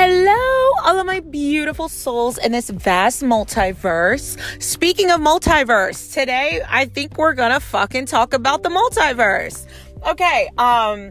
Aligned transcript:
Hello, 0.00 0.70
all 0.84 1.00
of 1.00 1.06
my 1.06 1.18
beautiful 1.18 1.88
souls 1.88 2.38
in 2.38 2.52
this 2.52 2.70
vast 2.70 3.24
multiverse. 3.24 4.38
Speaking 4.62 5.10
of 5.10 5.20
multiverse, 5.20 6.14
today 6.14 6.62
I 6.68 6.84
think 6.84 7.18
we're 7.18 7.34
gonna 7.34 7.58
fucking 7.58 8.06
talk 8.06 8.32
about 8.32 8.62
the 8.62 8.68
multiverse. 8.68 9.66
Okay, 10.06 10.50
um, 10.56 11.10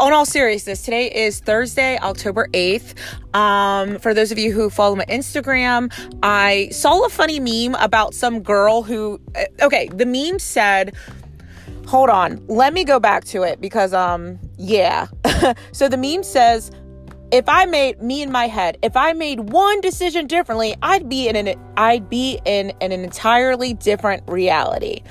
on 0.00 0.12
all 0.12 0.26
seriousness, 0.26 0.82
today 0.82 1.12
is 1.12 1.38
Thursday, 1.38 1.96
October 1.98 2.48
8th. 2.52 2.94
Um, 3.36 4.00
for 4.00 4.12
those 4.12 4.32
of 4.32 4.38
you 4.40 4.50
who 4.50 4.68
follow 4.68 4.96
my 4.96 5.04
Instagram, 5.04 5.92
I 6.24 6.70
saw 6.72 7.06
a 7.06 7.08
funny 7.10 7.38
meme 7.38 7.80
about 7.80 8.14
some 8.14 8.42
girl 8.42 8.82
who, 8.82 9.20
uh, 9.36 9.44
okay, 9.62 9.86
the 9.94 10.06
meme 10.06 10.40
said, 10.40 10.96
hold 11.86 12.10
on, 12.10 12.44
let 12.48 12.74
me 12.74 12.82
go 12.82 12.98
back 12.98 13.22
to 13.26 13.44
it 13.44 13.60
because, 13.60 13.94
um, 13.94 14.40
yeah. 14.58 15.06
so 15.70 15.88
the 15.88 15.96
meme 15.96 16.24
says, 16.24 16.72
if 17.34 17.48
I 17.48 17.64
made 17.64 18.00
me 18.00 18.22
in 18.22 18.30
my 18.30 18.46
head, 18.46 18.78
if 18.80 18.96
I 18.96 19.12
made 19.12 19.40
one 19.50 19.80
decision 19.80 20.28
differently, 20.28 20.76
I'd 20.82 21.08
be 21.08 21.26
in 21.26 21.34
an 21.34 21.60
I'd 21.76 22.08
be 22.08 22.38
in 22.44 22.72
an 22.80 22.92
entirely 22.92 23.74
different 23.74 24.22
reality. 24.28 25.02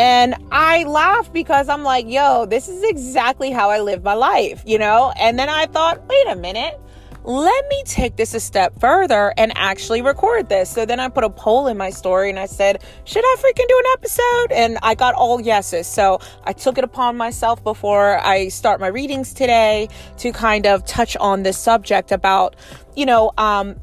And 0.00 0.34
I 0.50 0.82
laugh 0.82 1.32
because 1.32 1.68
I'm 1.68 1.84
like, 1.84 2.08
yo, 2.08 2.46
this 2.46 2.68
is 2.68 2.82
exactly 2.82 3.52
how 3.52 3.70
I 3.70 3.78
live 3.78 4.02
my 4.02 4.14
life, 4.14 4.64
you 4.66 4.76
know? 4.76 5.12
And 5.20 5.38
then 5.38 5.48
I 5.48 5.66
thought, 5.66 6.04
wait 6.08 6.26
a 6.28 6.34
minute 6.34 6.80
let 7.28 7.68
me 7.68 7.82
take 7.84 8.16
this 8.16 8.32
a 8.32 8.40
step 8.40 8.72
further 8.80 9.34
and 9.36 9.52
actually 9.54 10.00
record 10.00 10.48
this. 10.48 10.70
So 10.70 10.86
then 10.86 10.98
I 10.98 11.10
put 11.10 11.24
a 11.24 11.30
poll 11.30 11.66
in 11.66 11.76
my 11.76 11.90
story 11.90 12.30
and 12.30 12.38
I 12.38 12.46
said, 12.46 12.82
should 13.04 13.22
I 13.22 13.36
freaking 13.38 13.68
do 13.68 13.82
an 13.84 13.92
episode? 13.92 14.52
And 14.52 14.78
I 14.82 14.94
got 14.94 15.14
all 15.14 15.38
yeses. 15.38 15.86
So 15.86 16.20
I 16.44 16.54
took 16.54 16.78
it 16.78 16.84
upon 16.84 17.18
myself 17.18 17.62
before 17.62 18.18
I 18.24 18.48
start 18.48 18.80
my 18.80 18.86
readings 18.86 19.34
today 19.34 19.90
to 20.16 20.32
kind 20.32 20.66
of 20.66 20.86
touch 20.86 21.18
on 21.18 21.42
this 21.42 21.58
subject 21.58 22.12
about, 22.12 22.56
you 22.96 23.04
know, 23.04 23.32
um, 23.36 23.76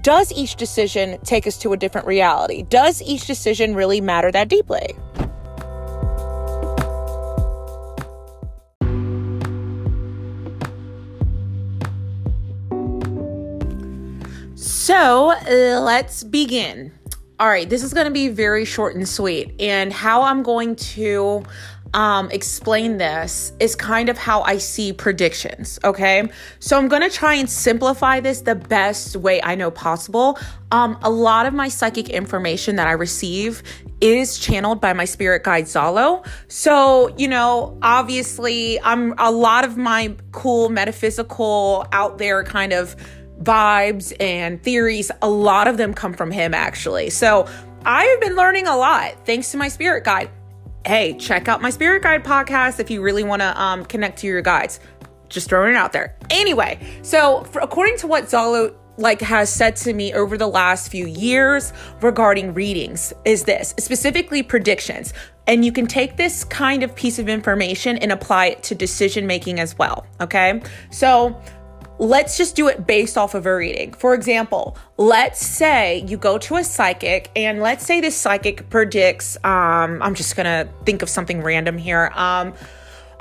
does 0.00 0.30
each 0.30 0.54
decision 0.54 1.18
take 1.24 1.48
us 1.48 1.58
to 1.58 1.72
a 1.72 1.76
different 1.76 2.06
reality? 2.06 2.62
Does 2.62 3.02
each 3.02 3.26
decision 3.26 3.74
really 3.74 4.00
matter 4.00 4.30
that 4.30 4.48
deeply? 4.48 4.94
So 14.84 15.32
let's 15.48 16.24
begin. 16.24 16.92
All 17.40 17.48
right, 17.48 17.66
this 17.66 17.82
is 17.82 17.94
going 17.94 18.04
to 18.04 18.12
be 18.12 18.28
very 18.28 18.66
short 18.66 18.94
and 18.94 19.08
sweet. 19.08 19.58
And 19.58 19.90
how 19.90 20.20
I'm 20.20 20.42
going 20.42 20.76
to 20.76 21.42
um, 21.94 22.30
explain 22.30 22.98
this 22.98 23.54
is 23.60 23.74
kind 23.74 24.10
of 24.10 24.18
how 24.18 24.42
I 24.42 24.58
see 24.58 24.92
predictions. 24.92 25.78
Okay. 25.84 26.28
So 26.58 26.76
I'm 26.76 26.88
going 26.88 27.00
to 27.00 27.08
try 27.08 27.32
and 27.32 27.48
simplify 27.48 28.20
this 28.20 28.42
the 28.42 28.56
best 28.56 29.16
way 29.16 29.40
I 29.42 29.54
know 29.54 29.70
possible. 29.70 30.38
Um, 30.70 30.98
a 31.00 31.08
lot 31.08 31.46
of 31.46 31.54
my 31.54 31.68
psychic 31.68 32.10
information 32.10 32.76
that 32.76 32.86
I 32.86 32.92
receive 32.92 33.62
is 34.02 34.38
channeled 34.38 34.82
by 34.82 34.92
my 34.92 35.06
spirit 35.06 35.44
guide 35.44 35.64
Zalo. 35.64 36.26
So, 36.48 37.14
you 37.16 37.28
know, 37.28 37.78
obviously, 37.80 38.78
I'm 38.82 39.14
a 39.16 39.30
lot 39.30 39.64
of 39.64 39.78
my 39.78 40.14
cool 40.32 40.68
metaphysical 40.68 41.86
out 41.90 42.18
there 42.18 42.44
kind 42.44 42.74
of 42.74 42.96
vibes 43.42 44.14
and 44.20 44.62
theories, 44.62 45.10
a 45.22 45.28
lot 45.28 45.68
of 45.68 45.76
them 45.76 45.94
come 45.94 46.12
from 46.12 46.30
him 46.30 46.54
actually. 46.54 47.10
So 47.10 47.48
I've 47.84 48.20
been 48.20 48.36
learning 48.36 48.66
a 48.66 48.76
lot 48.76 49.26
thanks 49.26 49.50
to 49.52 49.56
my 49.56 49.68
spirit 49.68 50.04
guide. 50.04 50.30
Hey, 50.86 51.14
check 51.14 51.48
out 51.48 51.62
my 51.62 51.70
spirit 51.70 52.02
guide 52.02 52.24
podcast 52.24 52.78
if 52.80 52.90
you 52.90 53.02
really 53.02 53.24
want 53.24 53.40
to 53.40 53.60
um, 53.60 53.84
connect 53.84 54.18
to 54.20 54.26
your 54.26 54.42
guides. 54.42 54.80
Just 55.28 55.48
throwing 55.48 55.74
it 55.74 55.76
out 55.76 55.92
there. 55.92 56.16
Anyway, 56.30 56.78
so 57.02 57.42
for, 57.44 57.60
according 57.60 57.96
to 57.98 58.06
what 58.06 58.24
Zalo 58.24 58.74
like 58.96 59.20
has 59.20 59.52
said 59.52 59.76
to 59.76 59.92
me 59.92 60.12
over 60.14 60.36
the 60.36 60.46
last 60.46 60.90
few 60.90 61.06
years 61.06 61.72
regarding 62.00 62.54
readings 62.54 63.12
is 63.24 63.44
this 63.44 63.74
specifically 63.78 64.42
predictions 64.42 65.12
and 65.46 65.64
you 65.64 65.72
can 65.72 65.86
take 65.86 66.16
this 66.16 66.44
kind 66.44 66.82
of 66.82 66.94
piece 66.94 67.18
of 67.18 67.28
information 67.28 67.98
and 67.98 68.12
apply 68.12 68.46
it 68.46 68.62
to 68.62 68.74
decision 68.74 69.26
making 69.26 69.58
as 69.58 69.76
well 69.78 70.06
okay 70.20 70.62
so 70.90 71.36
let's 71.98 72.36
just 72.36 72.56
do 72.56 72.68
it 72.68 72.86
based 72.86 73.16
off 73.16 73.34
of 73.34 73.46
a 73.46 73.54
reading. 73.54 73.92
For 73.92 74.14
example, 74.14 74.76
let's 74.96 75.44
say 75.44 76.04
you 76.06 76.16
go 76.16 76.38
to 76.38 76.56
a 76.56 76.64
psychic 76.64 77.30
and 77.36 77.60
let's 77.60 77.84
say 77.84 78.00
this 78.00 78.16
psychic 78.16 78.68
predicts 78.70 79.36
um 79.44 80.02
I'm 80.02 80.14
just 80.14 80.34
to 80.36 80.68
think 80.84 81.02
of 81.02 81.08
something 81.08 81.42
random 81.42 81.78
here. 81.78 82.10
Um 82.14 82.54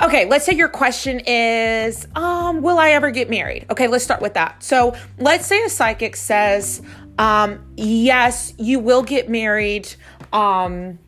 Okay, 0.02 0.26
let's 0.26 0.44
say 0.44 0.54
your 0.54 0.70
question 0.70 1.22
is, 1.22 2.08
um, 2.16 2.62
will 2.62 2.80
I 2.80 2.90
ever 2.90 3.12
get 3.12 3.30
married? 3.30 3.68
Okay, 3.70 3.88
let's 3.88 4.04
start 4.04 4.22
with 4.22 4.34
that. 4.34 4.62
So 4.64 4.96
let's 5.20 5.46
say 5.46 5.64
a 5.64 5.70
psychic 5.70 6.16
says, 6.16 6.82
um, 7.20 7.64
yes, 7.78 8.54
you 8.58 8.80
will 8.80 9.04
get 9.04 9.30
married. 9.30 9.94
Um, 10.34 11.00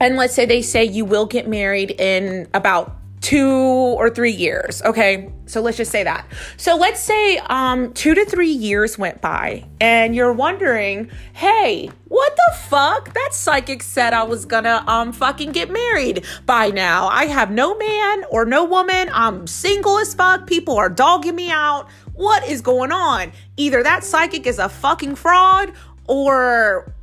and 0.00 0.16
let's 0.16 0.34
say 0.34 0.46
they 0.46 0.62
say 0.62 0.84
you 0.84 1.04
will 1.04 1.26
get 1.26 1.48
married 1.48 1.92
in 1.92 2.48
about 2.54 2.96
two 3.20 3.48
or 3.48 4.08
three 4.08 4.30
years. 4.30 4.80
Okay. 4.82 5.30
So 5.46 5.60
let's 5.60 5.76
just 5.76 5.90
say 5.90 6.04
that. 6.04 6.26
So 6.56 6.76
let's 6.76 7.00
say 7.00 7.38
um, 7.38 7.92
two 7.92 8.14
to 8.14 8.24
three 8.24 8.50
years 8.50 8.96
went 8.96 9.20
by 9.20 9.66
and 9.80 10.14
you're 10.14 10.32
wondering, 10.32 11.10
hey, 11.34 11.90
what 12.08 12.34
the 12.34 12.56
fuck? 12.68 13.12
That 13.12 13.30
psychic 13.32 13.82
said 13.82 14.12
I 14.14 14.22
was 14.22 14.46
gonna 14.46 14.84
um 14.86 15.12
fucking 15.12 15.52
get 15.52 15.70
married 15.70 16.24
by 16.46 16.70
now. 16.70 17.08
I 17.08 17.26
have 17.26 17.50
no 17.50 17.76
man 17.76 18.24
or 18.30 18.44
no 18.44 18.64
woman. 18.64 19.10
I'm 19.12 19.46
single 19.46 19.98
as 19.98 20.14
fuck. 20.14 20.46
People 20.46 20.76
are 20.76 20.88
dogging 20.88 21.34
me 21.34 21.50
out. 21.50 21.88
What 22.14 22.46
is 22.46 22.60
going 22.60 22.92
on? 22.92 23.32
Either 23.56 23.82
that 23.82 24.04
psychic 24.04 24.46
is 24.46 24.58
a 24.58 24.68
fucking 24.68 25.16
fraud 25.16 25.72
or 26.06 26.94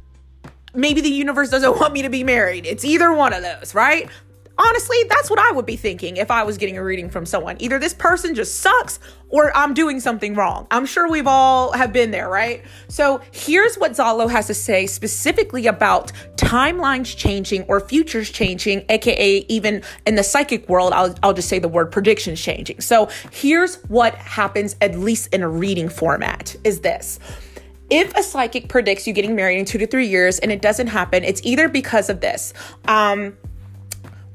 maybe 0.73 1.01
the 1.01 1.09
universe 1.09 1.49
doesn't 1.49 1.77
want 1.79 1.93
me 1.93 2.01
to 2.01 2.09
be 2.09 2.23
married. 2.23 2.65
It's 2.65 2.85
either 2.85 3.13
one 3.13 3.33
of 3.33 3.43
those, 3.43 3.75
right? 3.75 4.09
Honestly, 4.57 4.97
that's 5.09 5.29
what 5.29 5.39
I 5.39 5.51
would 5.51 5.65
be 5.65 5.75
thinking 5.75 6.17
if 6.17 6.31
I 6.31 6.43
was 6.43 6.57
getting 6.57 6.77
a 6.77 6.83
reading 6.83 7.09
from 7.09 7.25
someone. 7.25 7.57
Either 7.59 7.79
this 7.79 7.93
person 7.93 8.35
just 8.35 8.59
sucks 8.59 8.99
or 9.29 9.55
I'm 9.55 9.73
doing 9.73 9.99
something 9.99 10.35
wrong. 10.35 10.67
I'm 10.71 10.85
sure 10.85 11.09
we've 11.09 11.27
all 11.27 11.71
have 11.73 11.91
been 11.91 12.11
there, 12.11 12.29
right? 12.29 12.63
So 12.87 13.21
here's 13.31 13.75
what 13.75 13.91
Zalo 13.91 14.29
has 14.29 14.47
to 14.47 14.53
say 14.53 14.85
specifically 14.85 15.67
about 15.67 16.11
timelines 16.35 17.15
changing 17.15 17.63
or 17.63 17.79
futures 17.79 18.29
changing, 18.29 18.85
aka 18.89 19.45
even 19.49 19.83
in 20.05 20.15
the 20.15 20.23
psychic 20.23 20.67
world, 20.69 20.93
I'll, 20.93 21.13
I'll 21.23 21.33
just 21.33 21.49
say 21.49 21.59
the 21.59 21.67
word 21.67 21.91
predictions 21.91 22.41
changing. 22.41 22.81
So 22.81 23.09
here's 23.31 23.75
what 23.83 24.15
happens, 24.15 24.75
at 24.81 24.97
least 24.97 25.33
in 25.33 25.43
a 25.43 25.49
reading 25.49 25.89
format, 25.89 26.55
is 26.63 26.81
this. 26.81 27.19
If 27.89 28.13
a 28.15 28.23
psychic 28.23 28.67
predicts 28.67 29.07
you 29.07 29.13
getting 29.13 29.35
married 29.35 29.59
in 29.59 29.65
two 29.65 29.77
to 29.77 29.87
three 29.87 30.07
years 30.07 30.39
and 30.39 30.51
it 30.51 30.61
doesn't 30.61 30.87
happen, 30.87 31.23
it's 31.23 31.41
either 31.43 31.69
because 31.69 32.09
of 32.09 32.19
this. 32.19 32.53
Um, 32.85 33.37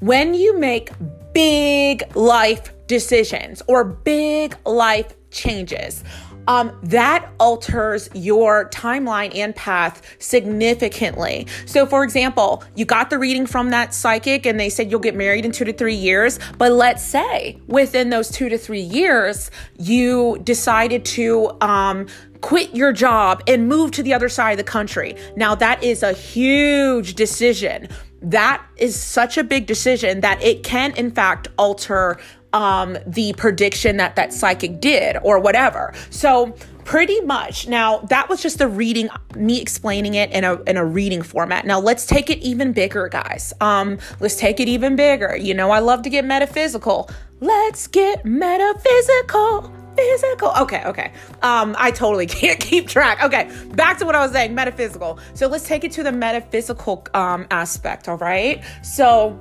when 0.03 0.33
you 0.33 0.59
make 0.59 0.91
big 1.33 2.03
life 2.13 2.73
decisions 2.87 3.61
or 3.67 3.85
big 3.85 4.53
life 4.65 5.13
changes, 5.31 6.03
um, 6.49 6.77
that 6.83 7.31
alters 7.39 8.09
your 8.13 8.69
timeline 8.69 9.33
and 9.33 9.55
path 9.55 10.01
significantly. 10.19 11.47
So, 11.65 11.85
for 11.85 12.03
example, 12.03 12.65
you 12.75 12.83
got 12.83 13.09
the 13.09 13.17
reading 13.17 13.45
from 13.45 13.69
that 13.69 13.93
psychic 13.93 14.45
and 14.45 14.59
they 14.59 14.69
said 14.69 14.91
you'll 14.91 14.99
get 14.99 15.15
married 15.15 15.45
in 15.45 15.53
two 15.53 15.63
to 15.63 15.71
three 15.71 15.95
years. 15.95 16.37
But 16.57 16.73
let's 16.73 17.01
say 17.01 17.61
within 17.67 18.09
those 18.09 18.29
two 18.29 18.49
to 18.49 18.57
three 18.57 18.81
years, 18.81 19.51
you 19.79 20.37
decided 20.43 21.05
to 21.05 21.51
um, 21.61 22.07
quit 22.41 22.75
your 22.75 22.91
job 22.91 23.41
and 23.47 23.69
move 23.69 23.91
to 23.91 24.03
the 24.03 24.13
other 24.13 24.27
side 24.27 24.51
of 24.51 24.57
the 24.57 24.65
country. 24.65 25.15
Now, 25.37 25.55
that 25.55 25.81
is 25.81 26.03
a 26.03 26.11
huge 26.11 27.13
decision 27.15 27.87
that 28.23 28.65
is 28.77 28.99
such 28.99 29.37
a 29.37 29.43
big 29.43 29.65
decision 29.65 30.21
that 30.21 30.41
it 30.41 30.63
can, 30.63 30.95
in 30.95 31.11
fact, 31.11 31.47
alter 31.57 32.19
um, 32.53 32.97
the 33.07 33.33
prediction 33.33 33.97
that 33.97 34.15
that 34.15 34.31
psychic 34.31 34.79
did 34.79 35.17
or 35.23 35.39
whatever. 35.39 35.93
So, 36.09 36.55
pretty 36.85 37.21
much. 37.21 37.67
Now 37.67 37.99
that 38.09 38.29
was 38.29 38.41
just 38.41 38.57
the 38.59 38.67
reading 38.67 39.09
me 39.35 39.61
explaining 39.61 40.15
it 40.15 40.31
in 40.31 40.43
a 40.43 40.61
in 40.63 40.77
a 40.77 40.85
reading 40.85 41.21
format. 41.21 41.65
Now 41.65 41.79
let's 41.79 42.05
take 42.05 42.29
it 42.29 42.39
even 42.39 42.73
bigger 42.73 43.07
guys. 43.07 43.53
Um 43.61 43.99
let's 44.19 44.35
take 44.35 44.59
it 44.59 44.67
even 44.67 44.95
bigger. 44.95 45.35
You 45.35 45.53
know 45.53 45.71
i 45.71 45.79
love 45.79 46.01
to 46.03 46.09
get 46.09 46.25
metaphysical. 46.25 47.09
Let's 47.39 47.87
get 47.87 48.25
metaphysical 48.25 49.82
physical. 49.95 50.51
Okay, 50.59 50.83
okay. 50.85 51.11
Um, 51.41 51.75
I 51.77 51.91
totally 51.91 52.25
can't 52.41 52.59
keep 52.59 52.87
track. 52.87 53.23
Okay, 53.23 53.49
back 53.71 53.97
to 53.99 54.05
what 54.05 54.15
I 54.15 54.23
was 54.23 54.31
saying, 54.31 54.53
metaphysical. 54.55 55.19
So 55.33 55.47
let's 55.47 55.67
take 55.67 55.83
it 55.83 55.91
to 55.93 56.03
the 56.03 56.11
metaphysical 56.11 57.05
um 57.13 57.47
aspect, 57.51 58.07
all 58.07 58.17
right? 58.17 58.63
So 58.81 59.39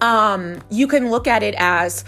um 0.00 0.60
you 0.70 0.86
can 0.86 1.10
look 1.10 1.26
at 1.26 1.42
it 1.42 1.54
as 1.58 2.04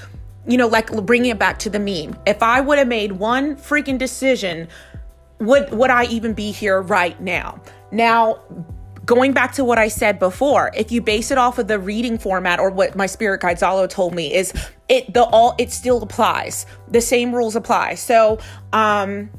you 0.47 0.57
know, 0.57 0.67
like 0.67 0.91
bringing 1.07 1.31
it 1.31 1.39
back 1.39 1.59
to 1.61 1.71
the 1.71 1.79
meme. 1.79 2.19
If 2.27 2.43
I 2.43 2.61
would 2.61 2.79
have 2.79 2.89
made 2.89 3.13
one 3.13 3.57
freaking 3.57 3.99
decision, 3.99 4.69
would 5.39 5.71
would 5.73 5.91
I 5.91 6.05
even 6.07 6.35
be 6.35 6.53
here 6.53 6.81
right 6.81 7.21
now? 7.21 7.61
Now, 7.91 8.41
going 9.05 9.33
back 9.33 9.53
to 9.55 9.65
what 9.65 9.79
I 9.79 9.89
said 9.89 10.19
before, 10.19 10.71
if 10.75 10.93
you 10.93 11.01
base 11.01 11.31
it 11.31 11.39
off 11.39 11.59
of 11.59 11.69
the 11.69 11.79
reading 11.79 12.19
format 12.19 12.61
or 12.61 12.71
what 12.71 12.95
my 12.97 13.07
spirit 13.07 13.41
guide 13.41 13.59
Zalo 13.59 13.89
told 13.89 14.15
me 14.15 14.33
is 14.33 14.53
it 14.89 15.13
the 15.13 15.25
all 15.25 15.55
it 15.59 15.73
still 15.73 16.03
applies. 16.03 16.67
The 16.89 17.01
same 17.01 17.35
rules 17.35 17.57
apply. 17.57 17.95
So, 17.95 18.39
um 18.73 19.31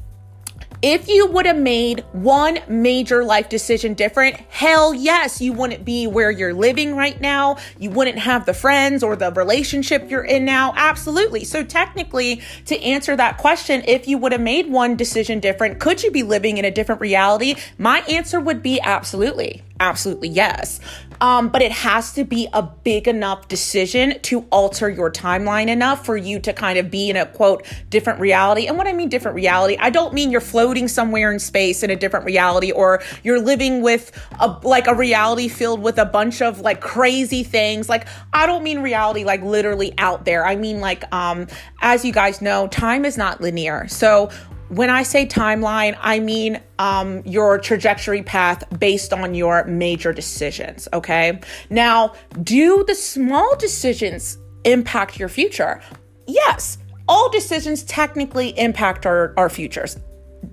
If 0.86 1.08
you 1.08 1.26
would 1.28 1.46
have 1.46 1.56
made 1.56 2.04
one 2.12 2.58
major 2.68 3.24
life 3.24 3.48
decision 3.48 3.94
different, 3.94 4.36
hell 4.50 4.92
yes, 4.92 5.40
you 5.40 5.54
wouldn't 5.54 5.82
be 5.82 6.06
where 6.06 6.30
you're 6.30 6.52
living 6.52 6.94
right 6.94 7.18
now. 7.18 7.56
You 7.78 7.88
wouldn't 7.88 8.18
have 8.18 8.44
the 8.44 8.52
friends 8.52 9.02
or 9.02 9.16
the 9.16 9.32
relationship 9.32 10.10
you're 10.10 10.24
in 10.24 10.44
now. 10.44 10.74
Absolutely. 10.76 11.44
So, 11.44 11.64
technically, 11.64 12.42
to 12.66 12.78
answer 12.82 13.16
that 13.16 13.38
question, 13.38 13.82
if 13.86 14.06
you 14.06 14.18
would 14.18 14.32
have 14.32 14.42
made 14.42 14.70
one 14.70 14.94
decision 14.94 15.40
different, 15.40 15.80
could 15.80 16.02
you 16.02 16.10
be 16.10 16.22
living 16.22 16.58
in 16.58 16.66
a 16.66 16.70
different 16.70 17.00
reality? 17.00 17.54
My 17.78 18.00
answer 18.00 18.38
would 18.38 18.62
be 18.62 18.78
absolutely. 18.82 19.62
Absolutely, 19.80 20.28
yes. 20.28 20.78
Um, 21.20 21.48
but 21.48 21.60
it 21.60 21.72
has 21.72 22.12
to 22.12 22.24
be 22.24 22.48
a 22.52 22.62
big 22.62 23.08
enough 23.08 23.48
decision 23.48 24.20
to 24.22 24.42
alter 24.50 24.88
your 24.88 25.10
timeline 25.10 25.68
enough 25.68 26.06
for 26.06 26.16
you 26.16 26.38
to 26.40 26.52
kind 26.52 26.78
of 26.78 26.92
be 26.92 27.10
in 27.10 27.16
a 27.16 27.26
quote 27.26 27.66
different 27.90 28.20
reality. 28.20 28.66
And 28.66 28.76
what 28.76 28.86
I 28.86 28.92
mean 28.92 29.08
different 29.08 29.34
reality, 29.34 29.76
I 29.80 29.90
don't 29.90 30.14
mean 30.14 30.30
you're 30.30 30.40
floating 30.40 30.86
somewhere 30.86 31.32
in 31.32 31.40
space 31.40 31.82
in 31.82 31.90
a 31.90 31.96
different 31.96 32.24
reality 32.24 32.70
or 32.70 33.02
you're 33.24 33.40
living 33.40 33.82
with 33.82 34.12
a 34.38 34.48
like 34.62 34.86
a 34.86 34.94
reality 34.94 35.48
filled 35.48 35.82
with 35.82 35.98
a 35.98 36.04
bunch 36.04 36.40
of 36.40 36.60
like 36.60 36.80
crazy 36.80 37.42
things. 37.42 37.88
Like 37.88 38.06
I 38.32 38.46
don't 38.46 38.62
mean 38.62 38.80
reality 38.80 39.24
like 39.24 39.42
literally 39.42 39.92
out 39.98 40.24
there. 40.24 40.46
I 40.46 40.54
mean 40.54 40.80
like 40.80 41.12
um 41.12 41.48
as 41.80 42.04
you 42.04 42.12
guys 42.12 42.40
know, 42.40 42.68
time 42.68 43.04
is 43.04 43.16
not 43.16 43.40
linear. 43.40 43.88
So 43.88 44.30
when 44.68 44.90
I 44.90 45.02
say 45.02 45.26
timeline, 45.26 45.96
I 46.00 46.20
mean 46.20 46.60
um, 46.78 47.22
your 47.24 47.58
trajectory 47.58 48.22
path 48.22 48.64
based 48.78 49.12
on 49.12 49.34
your 49.34 49.64
major 49.64 50.12
decisions. 50.12 50.88
Okay. 50.92 51.40
Now, 51.70 52.14
do 52.42 52.84
the 52.86 52.94
small 52.94 53.56
decisions 53.56 54.38
impact 54.64 55.18
your 55.18 55.28
future? 55.28 55.80
Yes. 56.26 56.78
All 57.08 57.30
decisions 57.30 57.82
technically 57.84 58.58
impact 58.58 59.04
our, 59.06 59.34
our 59.36 59.50
futures. 59.50 59.98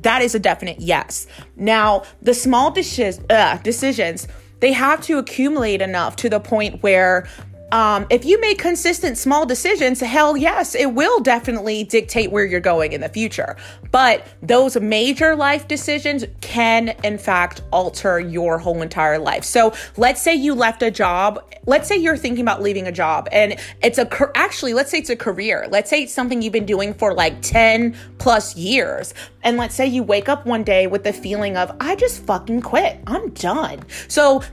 That 0.01 0.21
is 0.21 0.35
a 0.35 0.39
definite 0.39 0.79
yes. 0.79 1.27
Now, 1.55 2.03
the 2.21 2.33
small 2.33 2.73
deci- 2.73 3.23
uh, 3.29 3.57
decisions, 3.57 4.27
they 4.59 4.73
have 4.73 5.01
to 5.01 5.17
accumulate 5.17 5.81
enough 5.81 6.15
to 6.17 6.29
the 6.29 6.39
point 6.39 6.83
where 6.83 7.27
um, 7.71 8.05
if 8.09 8.25
you 8.25 8.39
make 8.41 8.59
consistent 8.59 9.17
small 9.17 9.45
decisions, 9.45 10.01
hell 10.01 10.35
yes, 10.35 10.75
it 10.75 10.93
will 10.93 11.19
definitely 11.21 11.83
dictate 11.85 12.31
where 12.31 12.45
you're 12.45 12.59
going 12.59 12.91
in 12.91 13.01
the 13.01 13.09
future. 13.09 13.55
But 13.91 14.27
those 14.41 14.79
major 14.79 15.35
life 15.35 15.67
decisions 15.67 16.25
can, 16.41 16.89
in 17.03 17.17
fact, 17.17 17.61
alter 17.71 18.19
your 18.19 18.57
whole 18.57 18.81
entire 18.81 19.19
life. 19.19 19.43
So 19.43 19.73
let's 19.95 20.21
say 20.21 20.35
you 20.35 20.53
left 20.53 20.83
a 20.83 20.91
job. 20.91 21.43
Let's 21.65 21.87
say 21.87 21.97
you're 21.97 22.17
thinking 22.17 22.41
about 22.41 22.61
leaving 22.61 22.87
a 22.87 22.91
job 22.91 23.29
and 23.31 23.57
it's 23.81 23.97
a, 23.97 24.09
actually, 24.35 24.73
let's 24.73 24.91
say 24.91 24.99
it's 24.99 25.09
a 25.09 25.15
career. 25.15 25.67
Let's 25.69 25.89
say 25.89 26.03
it's 26.03 26.13
something 26.13 26.41
you've 26.41 26.53
been 26.53 26.65
doing 26.65 26.93
for 26.93 27.13
like 27.13 27.41
10 27.41 27.95
plus 28.17 28.55
years. 28.55 29.13
And 29.43 29.57
let's 29.57 29.75
say 29.75 29.87
you 29.87 30.03
wake 30.03 30.27
up 30.27 30.45
one 30.45 30.63
day 30.63 30.87
with 30.87 31.03
the 31.03 31.13
feeling 31.13 31.57
of, 31.57 31.75
I 31.79 31.95
just 31.95 32.23
fucking 32.23 32.61
quit. 32.61 32.99
I'm 33.07 33.29
done. 33.31 33.83
So 34.07 34.43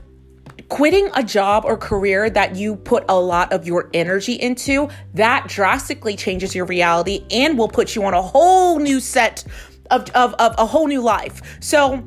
quitting 0.69 1.09
a 1.15 1.23
job 1.23 1.65
or 1.65 1.75
career 1.75 2.29
that 2.29 2.55
you 2.55 2.75
put 2.75 3.03
a 3.09 3.19
lot 3.19 3.51
of 3.51 3.67
your 3.67 3.89
energy 3.93 4.33
into, 4.33 4.87
that 5.15 5.47
drastically 5.47 6.15
changes 6.15 6.55
your 6.55 6.65
reality 6.65 7.25
and 7.31 7.57
will 7.57 7.67
put 7.67 7.95
you 7.95 8.03
on 8.03 8.13
a 8.13 8.21
whole 8.21 8.79
new 8.79 8.99
set 8.99 9.43
of, 9.91 10.09
of, 10.11 10.33
of 10.35 10.55
a 10.57 10.65
whole 10.65 10.87
new 10.87 11.01
life. 11.01 11.41
So, 11.59 11.97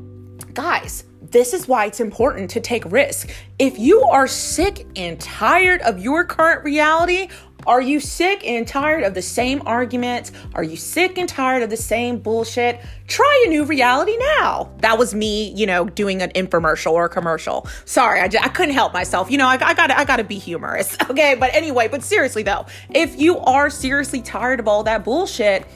guys, 0.55 1.05
this 1.20 1.55
is 1.55 1.67
why 1.67 1.87
it's 1.87 2.00
important 2.00 2.50
to 2.50 2.61
take 2.61 2.85
risk. 2.93 3.31
If 3.59 3.79
you 3.79 4.03
are 4.03 4.26
sick 4.26 4.87
and 4.97 5.19
tired 5.19 5.81
of 5.82 5.99
your 5.99 6.25
current 6.25 6.62
reality, 6.62 7.29
are 7.67 7.81
you 7.81 8.00
sick 8.00 8.44
and 8.47 8.67
tired 8.67 9.05
of 9.05 9.14
the 9.14 9.23
same 9.23 9.62
arguments? 9.67 10.32
Are 10.55 10.62
you 10.62 10.76
sick 10.76 11.19
and 11.19 11.29
tired 11.29 11.62
of 11.62 11.70
the 11.70 11.76
same 11.76 12.19
bullshit? 12.19 12.81
Try 13.06 13.44
a 13.47 13.49
new 13.49 13.64
reality 13.64 14.17
now. 14.38 14.70
That 14.79 14.99
was 14.99 15.14
me, 15.14 15.53
you 15.55 15.67
know, 15.67 15.85
doing 15.85 16.23
an 16.23 16.31
infomercial 16.31 16.93
or 16.93 17.05
a 17.05 17.09
commercial. 17.09 17.67
Sorry, 17.85 18.20
I, 18.20 18.29
just, 18.29 18.44
I 18.44 18.49
couldn't 18.49 18.75
help 18.75 18.93
myself. 18.93 19.31
You 19.31 19.38
know, 19.38 19.47
I, 19.47 19.55
I 19.55 19.75
gotta, 19.75 19.99
I 19.99 20.05
gotta 20.05 20.25
be 20.25 20.38
humorous. 20.38 20.97
Okay, 21.12 21.35
but 21.35 21.53
anyway, 21.53 21.88
but 21.88 22.03
seriously 22.03 22.43
though, 22.43 22.64
if 22.88 23.20
you 23.20 23.37
are 23.41 23.69
seriously 23.69 24.23
tired 24.23 24.61
of 24.61 24.69
all 24.69 24.82
that 24.85 25.05
bullshit, 25.05 25.67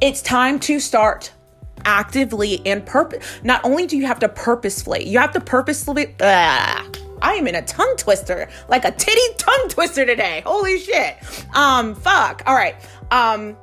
it's 0.00 0.20
time 0.20 0.58
to 0.60 0.80
start 0.80 1.32
actively 1.84 2.60
and 2.66 2.84
purpose. 2.84 3.24
Not 3.44 3.64
only 3.64 3.86
do 3.86 3.96
you 3.96 4.06
have 4.06 4.18
to 4.20 4.28
purposefully, 4.28 5.06
you 5.06 5.18
have 5.18 5.32
to 5.32 5.40
purposefully. 5.40 6.16
Uh, 6.18 6.82
I 7.22 7.34
am 7.34 7.46
in 7.46 7.54
a 7.54 7.62
tongue 7.62 7.94
twister, 7.96 8.48
like 8.68 8.84
a 8.84 8.90
titty 8.90 9.34
tongue 9.36 9.68
twister 9.68 10.04
today. 10.06 10.42
Holy 10.44 10.78
shit. 10.78 11.16
Um, 11.54 11.94
fuck. 11.94 12.42
All 12.46 12.54
right. 12.54 12.76
Um, 13.10 13.56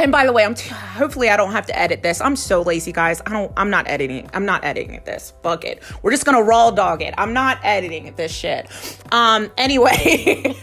and 0.00 0.12
by 0.12 0.26
the 0.26 0.32
way, 0.32 0.44
I'm 0.44 0.54
t- 0.54 0.68
hopefully 0.68 1.28
I 1.28 1.36
don't 1.36 1.50
have 1.50 1.66
to 1.66 1.78
edit 1.78 2.02
this. 2.02 2.20
I'm 2.20 2.36
so 2.36 2.62
lazy, 2.62 2.92
guys. 2.92 3.20
I 3.26 3.30
don't. 3.30 3.52
I'm 3.56 3.70
not 3.70 3.88
editing. 3.88 4.30
I'm 4.32 4.44
not 4.44 4.64
editing 4.64 5.00
this. 5.04 5.32
Fuck 5.42 5.64
it. 5.64 5.82
We're 6.02 6.12
just 6.12 6.24
gonna 6.24 6.42
raw 6.42 6.70
dog 6.70 7.02
it. 7.02 7.14
I'm 7.18 7.32
not 7.32 7.58
editing 7.64 8.14
this 8.14 8.32
shit. 8.32 8.68
Um. 9.12 9.50
Anyway, 9.56 10.54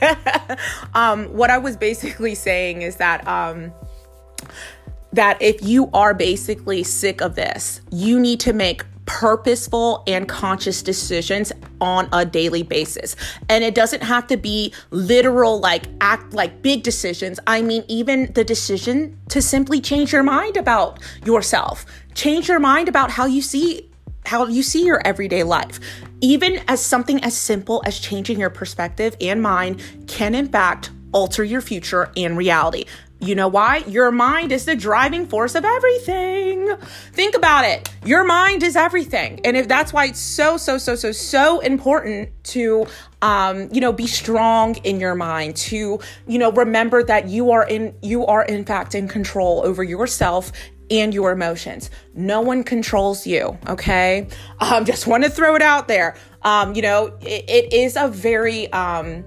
um. 0.93 1.25
What 1.33 1.49
I 1.49 1.57
was 1.57 1.75
basically 1.75 2.33
saying 2.35 2.81
is 2.81 2.95
that 2.97 3.27
um 3.27 3.73
that 5.11 5.41
if 5.41 5.61
you 5.61 5.89
are 5.93 6.13
basically 6.13 6.83
sick 6.83 7.21
of 7.21 7.35
this, 7.35 7.81
you 7.91 8.19
need 8.19 8.39
to 8.41 8.53
make 8.53 8.85
purposeful 9.05 10.03
and 10.07 10.27
conscious 10.27 10.81
decisions 10.81 11.51
on 11.79 12.09
a 12.11 12.25
daily 12.25 12.63
basis. 12.63 13.15
And 13.49 13.63
it 13.63 13.75
doesn't 13.75 14.03
have 14.03 14.27
to 14.27 14.37
be 14.37 14.73
literal, 14.91 15.59
like 15.59 15.85
act 16.01 16.33
like 16.33 16.61
big 16.61 16.83
decisions. 16.83 17.39
I 17.47 17.61
mean, 17.61 17.83
even 17.87 18.31
the 18.33 18.43
decision 18.43 19.19
to 19.29 19.41
simply 19.41 19.81
change 19.81 20.11
your 20.11 20.23
mind 20.23 20.57
about 20.57 20.99
yourself, 21.23 21.85
change 22.13 22.47
your 22.47 22.59
mind 22.59 22.89
about 22.89 23.11
how 23.11 23.25
you 23.25 23.41
see 23.41 23.89
how 24.25 24.47
you 24.47 24.63
see 24.63 24.83
your 24.83 25.05
everyday 25.05 25.43
life. 25.43 25.79
Even 26.19 26.59
as 26.67 26.83
something 26.83 27.23
as 27.23 27.37
simple 27.37 27.83
as 27.85 27.99
changing 27.99 28.39
your 28.39 28.49
perspective 28.49 29.15
and 29.21 29.41
mind 29.41 29.81
can 30.07 30.33
in 30.33 30.47
fact 30.47 30.89
alter 31.11 31.43
your 31.43 31.61
future 31.61 32.11
and 32.17 32.35
reality. 32.35 32.85
You 33.19 33.33
know 33.33 33.47
why? 33.47 33.77
Your 33.87 34.11
mind 34.11 34.51
is 34.51 34.65
the 34.65 34.75
driving 34.75 35.25
force 35.25 35.55
of 35.55 35.63
everything. 35.63 36.75
Think 37.13 37.35
about 37.35 37.63
it. 37.63 37.89
Your 38.05 38.25
mind 38.25 38.61
is 38.61 38.75
everything. 38.75 39.39
And 39.45 39.55
if 39.55 39.67
that's 39.67 39.93
why 39.93 40.05
it's 40.05 40.19
so, 40.19 40.57
so, 40.57 40.77
so, 40.77 40.95
so, 40.95 41.11
so 41.11 41.59
important 41.61 42.29
to, 42.45 42.85
um, 43.21 43.69
you 43.71 43.79
know, 43.79 43.93
be 43.93 44.05
strong 44.05 44.75
in 44.77 44.99
your 44.99 45.15
mind, 45.15 45.55
to, 45.55 45.99
you 46.27 46.37
know, 46.37 46.51
remember 46.51 47.03
that 47.03 47.29
you 47.29 47.51
are 47.51 47.65
in, 47.65 47.95
you 48.01 48.25
are 48.25 48.43
in 48.43 48.65
fact 48.65 48.93
in 48.93 49.07
control 49.07 49.61
over 49.65 49.83
yourself 49.83 50.51
and 50.91 51.13
your 51.13 51.31
emotions. 51.31 51.89
No 52.13 52.41
one 52.41 52.63
controls 52.63 53.25
you, 53.25 53.57
okay? 53.67 54.27
Um, 54.59 54.85
just 54.85 55.07
want 55.07 55.23
to 55.23 55.29
throw 55.29 55.55
it 55.55 55.61
out 55.61 55.87
there. 55.87 56.15
Um, 56.41 56.75
you 56.75 56.81
know, 56.81 57.17
it, 57.21 57.49
it 57.49 57.73
is 57.73 57.95
a 57.95 58.07
very, 58.07 58.71
um, 58.71 59.23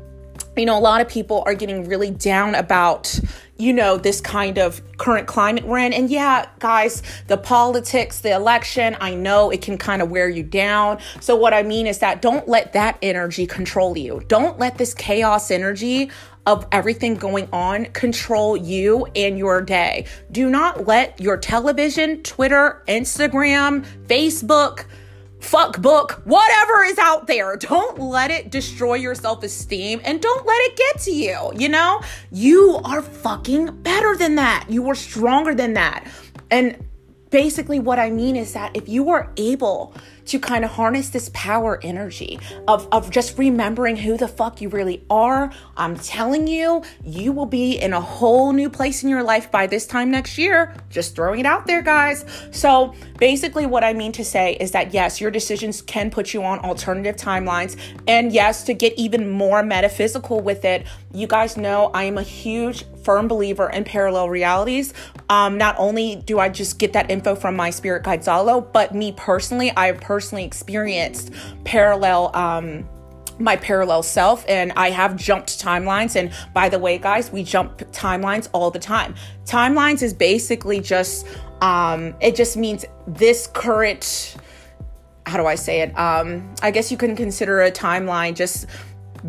you 0.58 0.66
know, 0.66 0.78
a 0.78 0.80
lot 0.80 1.00
of 1.00 1.08
people 1.08 1.42
are 1.46 1.54
getting 1.54 1.88
really 1.88 2.10
down 2.10 2.54
about, 2.54 3.18
you 3.56 3.72
know, 3.72 3.96
this 3.96 4.20
kind 4.20 4.58
of 4.58 4.80
current 4.96 5.26
climate 5.26 5.64
we're 5.64 5.78
in. 5.78 5.92
And 5.92 6.10
yeah, 6.10 6.46
guys, 6.58 7.02
the 7.26 7.36
politics, 7.36 8.20
the 8.20 8.34
election, 8.34 8.96
I 9.00 9.14
know 9.14 9.50
it 9.50 9.62
can 9.62 9.78
kind 9.78 10.02
of 10.02 10.10
wear 10.10 10.28
you 10.28 10.42
down. 10.42 10.98
So, 11.20 11.36
what 11.36 11.54
I 11.54 11.62
mean 11.62 11.86
is 11.86 11.98
that 11.98 12.22
don't 12.22 12.48
let 12.48 12.72
that 12.72 12.98
energy 13.02 13.46
control 13.46 13.96
you. 13.96 14.22
Don't 14.28 14.58
let 14.58 14.78
this 14.78 14.94
chaos 14.94 15.50
energy 15.50 16.10
of 16.48 16.66
everything 16.72 17.14
going 17.14 17.46
on 17.52 17.84
control 17.86 18.56
you 18.56 19.06
and 19.14 19.36
your 19.36 19.60
day. 19.60 20.06
Do 20.32 20.48
not 20.48 20.86
let 20.86 21.20
your 21.20 21.36
television, 21.36 22.22
Twitter, 22.22 22.82
Instagram, 22.88 23.84
Facebook, 24.06 24.86
fuck 25.40 25.80
book, 25.80 26.22
whatever 26.24 26.84
is 26.84 26.98
out 26.98 27.26
there. 27.26 27.56
Don't 27.56 27.98
let 27.98 28.30
it 28.30 28.50
destroy 28.50 28.94
your 28.94 29.14
self 29.14 29.42
esteem 29.42 30.00
and 30.04 30.20
don't 30.20 30.46
let 30.46 30.60
it 30.62 30.76
get 30.76 31.00
to 31.02 31.12
you. 31.12 31.52
You 31.56 31.68
know, 31.68 32.00
you 32.30 32.80
are 32.84 33.02
fucking 33.02 33.82
better 33.82 34.16
than 34.16 34.36
that. 34.36 34.66
You 34.68 34.88
are 34.88 34.94
stronger 34.94 35.54
than 35.54 35.74
that. 35.74 36.06
And 36.50 36.84
basically, 37.30 37.78
what 37.78 37.98
I 37.98 38.10
mean 38.10 38.36
is 38.36 38.52
that 38.54 38.76
if 38.76 38.88
you 38.88 39.10
are 39.10 39.32
able 39.36 39.94
to 40.28 40.38
kind 40.38 40.64
of 40.64 40.70
harness 40.70 41.10
this 41.10 41.30
power 41.34 41.80
energy 41.82 42.38
of, 42.66 42.88
of 42.92 43.10
just 43.10 43.38
remembering 43.38 43.96
who 43.96 44.16
the 44.16 44.28
fuck 44.28 44.60
you 44.60 44.68
really 44.68 45.02
are. 45.10 45.52
I'm 45.76 45.96
telling 45.96 46.46
you, 46.46 46.82
you 47.04 47.32
will 47.32 47.46
be 47.46 47.72
in 47.72 47.92
a 47.92 48.00
whole 48.00 48.52
new 48.52 48.70
place 48.70 49.02
in 49.02 49.08
your 49.08 49.22
life 49.22 49.50
by 49.50 49.66
this 49.66 49.86
time 49.86 50.10
next 50.10 50.38
year. 50.38 50.74
Just 50.90 51.16
throwing 51.16 51.40
it 51.40 51.46
out 51.46 51.66
there, 51.66 51.82
guys. 51.82 52.24
So 52.50 52.94
basically, 53.18 53.66
what 53.66 53.84
I 53.84 53.92
mean 53.92 54.12
to 54.12 54.24
say 54.24 54.56
is 54.60 54.72
that 54.72 54.92
yes, 54.92 55.20
your 55.20 55.30
decisions 55.30 55.82
can 55.82 56.10
put 56.10 56.34
you 56.34 56.42
on 56.42 56.58
alternative 56.60 57.16
timelines. 57.16 57.78
And 58.06 58.32
yes, 58.32 58.64
to 58.64 58.74
get 58.74 58.94
even 58.96 59.30
more 59.30 59.62
metaphysical 59.62 60.40
with 60.40 60.64
it, 60.64 60.86
you 61.12 61.26
guys 61.26 61.56
know 61.56 61.90
I 61.94 62.04
am 62.04 62.18
a 62.18 62.22
huge 62.22 62.84
firm 63.02 63.28
believer 63.28 63.70
in 63.70 63.84
parallel 63.84 64.28
realities. 64.28 64.92
Um, 65.30 65.56
not 65.56 65.74
only 65.78 66.16
do 66.16 66.38
I 66.38 66.48
just 66.50 66.78
get 66.78 66.92
that 66.92 67.10
info 67.10 67.34
from 67.34 67.56
my 67.56 67.70
spirit 67.70 68.02
guide 68.02 68.20
Zalo, 68.20 68.70
but 68.72 68.94
me 68.94 69.12
personally, 69.12 69.72
I 69.76 69.86
have 69.86 70.00
personally 70.00 70.17
experienced 70.44 71.32
parallel 71.64 72.34
um, 72.34 72.88
my 73.38 73.56
parallel 73.56 74.02
self 74.02 74.44
and 74.48 74.72
I 74.72 74.90
have 74.90 75.16
jumped 75.16 75.60
timelines. 75.60 76.16
And 76.16 76.32
by 76.52 76.68
the 76.68 76.78
way, 76.78 76.98
guys, 76.98 77.30
we 77.30 77.42
jump 77.44 77.78
timelines 77.92 78.48
all 78.52 78.70
the 78.70 78.78
time. 78.78 79.14
Timelines 79.44 80.02
is 80.02 80.12
basically 80.12 80.80
just, 80.80 81.26
um, 81.60 82.14
it 82.20 82.34
just 82.34 82.56
means 82.56 82.84
this 83.06 83.46
current, 83.46 84.36
how 85.26 85.36
do 85.36 85.46
I 85.46 85.54
say 85.54 85.82
it? 85.82 85.96
Um, 85.98 86.52
I 86.62 86.70
guess 86.70 86.90
you 86.90 86.96
can 86.96 87.14
consider 87.14 87.62
a 87.62 87.70
timeline 87.70 88.34
just 88.34 88.66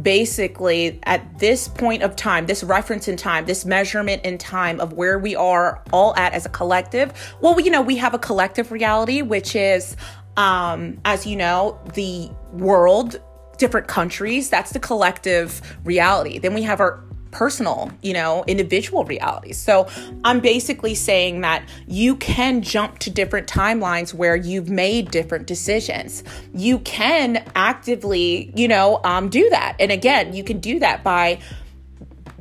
basically 0.02 1.00
at 1.04 1.40
this 1.40 1.68
point 1.68 2.04
of 2.04 2.16
time, 2.16 2.46
this 2.46 2.64
reference 2.64 3.08
in 3.08 3.18
time, 3.18 3.46
this 3.46 3.66
measurement 3.66 4.24
in 4.24 4.38
time 4.38 4.80
of 4.80 4.94
where 4.94 5.18
we 5.18 5.36
are 5.36 5.84
all 5.92 6.16
at 6.16 6.34
as 6.34 6.46
a 6.46 6.50
collective. 6.50 7.12
Well, 7.42 7.60
you 7.60 7.72
know, 7.72 7.82
we 7.82 7.98
have 7.98 8.14
a 8.14 8.20
collective 8.20 8.72
reality, 8.72 9.22
which 9.22 9.56
is, 9.56 9.98
um, 10.38 11.00
as 11.06 11.26
you 11.26 11.36
know, 11.36 11.80
the 11.94 12.30
world 12.54 13.22
different 13.58 13.88
countries. 13.88 14.50
That's 14.50 14.72
the 14.72 14.80
collective 14.80 15.62
reality. 15.84 16.40
Then 16.40 16.54
we 16.54 16.64
have 16.64 16.80
our 16.80 17.04
personal, 17.32 17.92
you 18.02 18.14
know, 18.14 18.44
individual 18.48 19.04
realities. 19.04 19.58
So 19.58 19.88
I'm 20.24 20.40
basically 20.40 20.96
saying 20.96 21.42
that 21.42 21.68
you 21.88 22.16
can 22.16 22.62
jump 22.64 23.00
to 23.00 23.12
different 23.12 23.48
timelines 23.48 24.14
where 24.14 24.36
you've 24.36 24.70
made 24.70 25.12
different 25.12 25.46
decisions. 25.46 26.24
You 26.54 26.80
can 26.80 27.46
actively, 27.56 28.52
you 28.56 28.68
know, 28.68 29.00
um, 29.04 29.30
do 29.30 29.48
that. 29.52 29.76
And 29.80 29.92
again, 29.92 30.34
you 30.34 30.44
can 30.44 30.60
do 30.60 30.80
that 30.80 31.04
by 31.04 31.40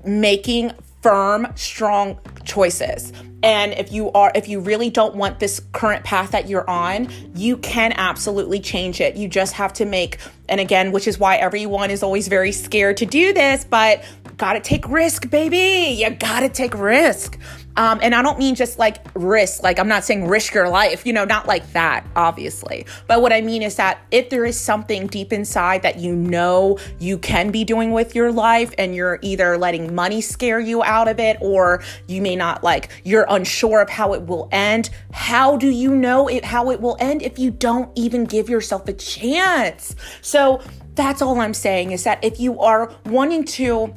making 0.05 0.73
firm, 1.03 1.47
strong 1.55 2.19
choices. 2.45 3.13
And 3.43 3.73
if 3.75 3.93
you 3.93 4.11
are, 4.13 4.33
if 4.35 4.49
you 4.49 4.61
really 4.61 4.91
don't 4.91 5.15
want 5.15 5.39
this 5.39 5.61
current 5.73 6.05
path 6.05 6.33
that 6.33 6.49
you're 6.49 6.69
on, 6.69 7.09
you 7.35 7.57
can 7.59 7.93
absolutely 7.93 8.59
change 8.59 9.01
it. 9.01 9.17
You 9.17 9.29
just 9.29 9.55
have 9.55 9.73
to 9.75 9.85
make, 9.85 10.19
and 10.49 10.61
again, 10.61 10.91
which 10.91 11.07
is 11.07 11.19
why 11.19 11.37
everyone 11.37 11.91
is 11.91 12.03
always 12.03 12.27
very 12.27 12.51
scared 12.51 12.97
to 12.97 13.07
do 13.07 13.33
this, 13.33 13.65
but 13.65 14.03
gotta 14.37 14.61
take 14.61 14.89
risk, 14.89 15.31
baby. 15.31 16.01
You 16.01 16.11
gotta 16.11 16.49
take 16.49 16.75
risk. 16.75 17.39
Um, 17.79 18.01
and 18.03 18.13
I 18.13 18.23
don't 18.23 18.41
mean 18.41 18.57
just 18.57 18.77
like 18.77 18.97
risk, 19.15 19.63
like 19.63 19.79
I'm 19.79 19.87
not 19.87 20.03
saying 20.03 20.27
risk 20.27 20.53
your 20.53 20.69
life, 20.69 21.07
you 21.07 21.13
know, 21.13 21.25
not 21.25 21.47
like 21.47 21.73
that, 21.75 22.05
obviously. 22.17 22.85
But 23.07 23.23
what 23.23 23.33
I 23.33 23.41
mean 23.41 23.63
is 23.63 23.77
that 23.77 24.01
if 24.11 24.31
there 24.31 24.45
is 24.45 24.59
something 24.59 25.07
deep 25.07 25.33
inside 25.33 25.83
that 25.83 25.97
you 26.01 26.17
know 26.17 26.79
you 26.99 27.19
can 27.19 27.53
be 27.53 27.63
doing 27.63 27.93
with 27.93 28.17
your 28.17 28.33
life 28.33 28.75
and 28.79 28.97
you're 28.97 29.21
either 29.23 29.57
letting 29.57 29.95
money 29.95 30.21
scare 30.21 30.59
you 30.59 30.83
out 30.83 31.07
of 31.07 31.21
it 31.21 31.39
or 31.41 31.81
you 32.09 32.21
may 32.21 32.35
not 32.35 32.65
like, 32.65 32.91
you're 33.05 33.27
unsure 33.29 33.81
of 33.81 33.89
how 33.89 34.13
it 34.13 34.23
will 34.23 34.49
end, 34.51 34.91
how 35.13 35.57
do 35.57 35.69
you 35.69 35.95
know 35.95 36.27
it, 36.27 36.45
how 36.45 36.73
it 36.73 36.81
will 36.81 36.97
end 36.99 37.23
if 37.23 37.39
you 37.39 37.53
don't 37.53 37.93
even 37.95 38.25
give 38.25 38.49
yourself 38.49 38.89
a 38.89 38.93
chance? 38.93 39.95
So 40.21 40.61
that's 40.97 41.23
all 41.23 41.39
I'm 41.39 41.55
saying 41.55 41.93
is 41.93 42.03
that 42.03 42.25
if 42.25 42.41
you 42.41 42.59
are 42.59 42.93
wanting 43.07 43.45
to, 43.45 43.95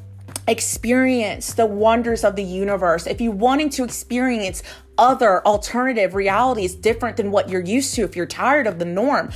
experience 0.47 1.53
the 1.53 1.65
wonders 1.65 2.23
of 2.23 2.35
the 2.35 2.43
universe, 2.43 3.07
if 3.07 3.21
you're 3.21 3.31
wanting 3.31 3.69
to 3.71 3.83
experience 3.83 4.63
other 4.97 5.45
alternative 5.45 6.13
realities 6.13 6.75
different 6.75 7.17
than 7.17 7.31
what 7.31 7.49
you're 7.49 7.61
used 7.61 7.95
to, 7.95 8.03
if 8.03 8.15
you're 8.15 8.25
tired 8.25 8.67
of 8.67 8.79
the 8.79 8.85
norm, 8.85 9.31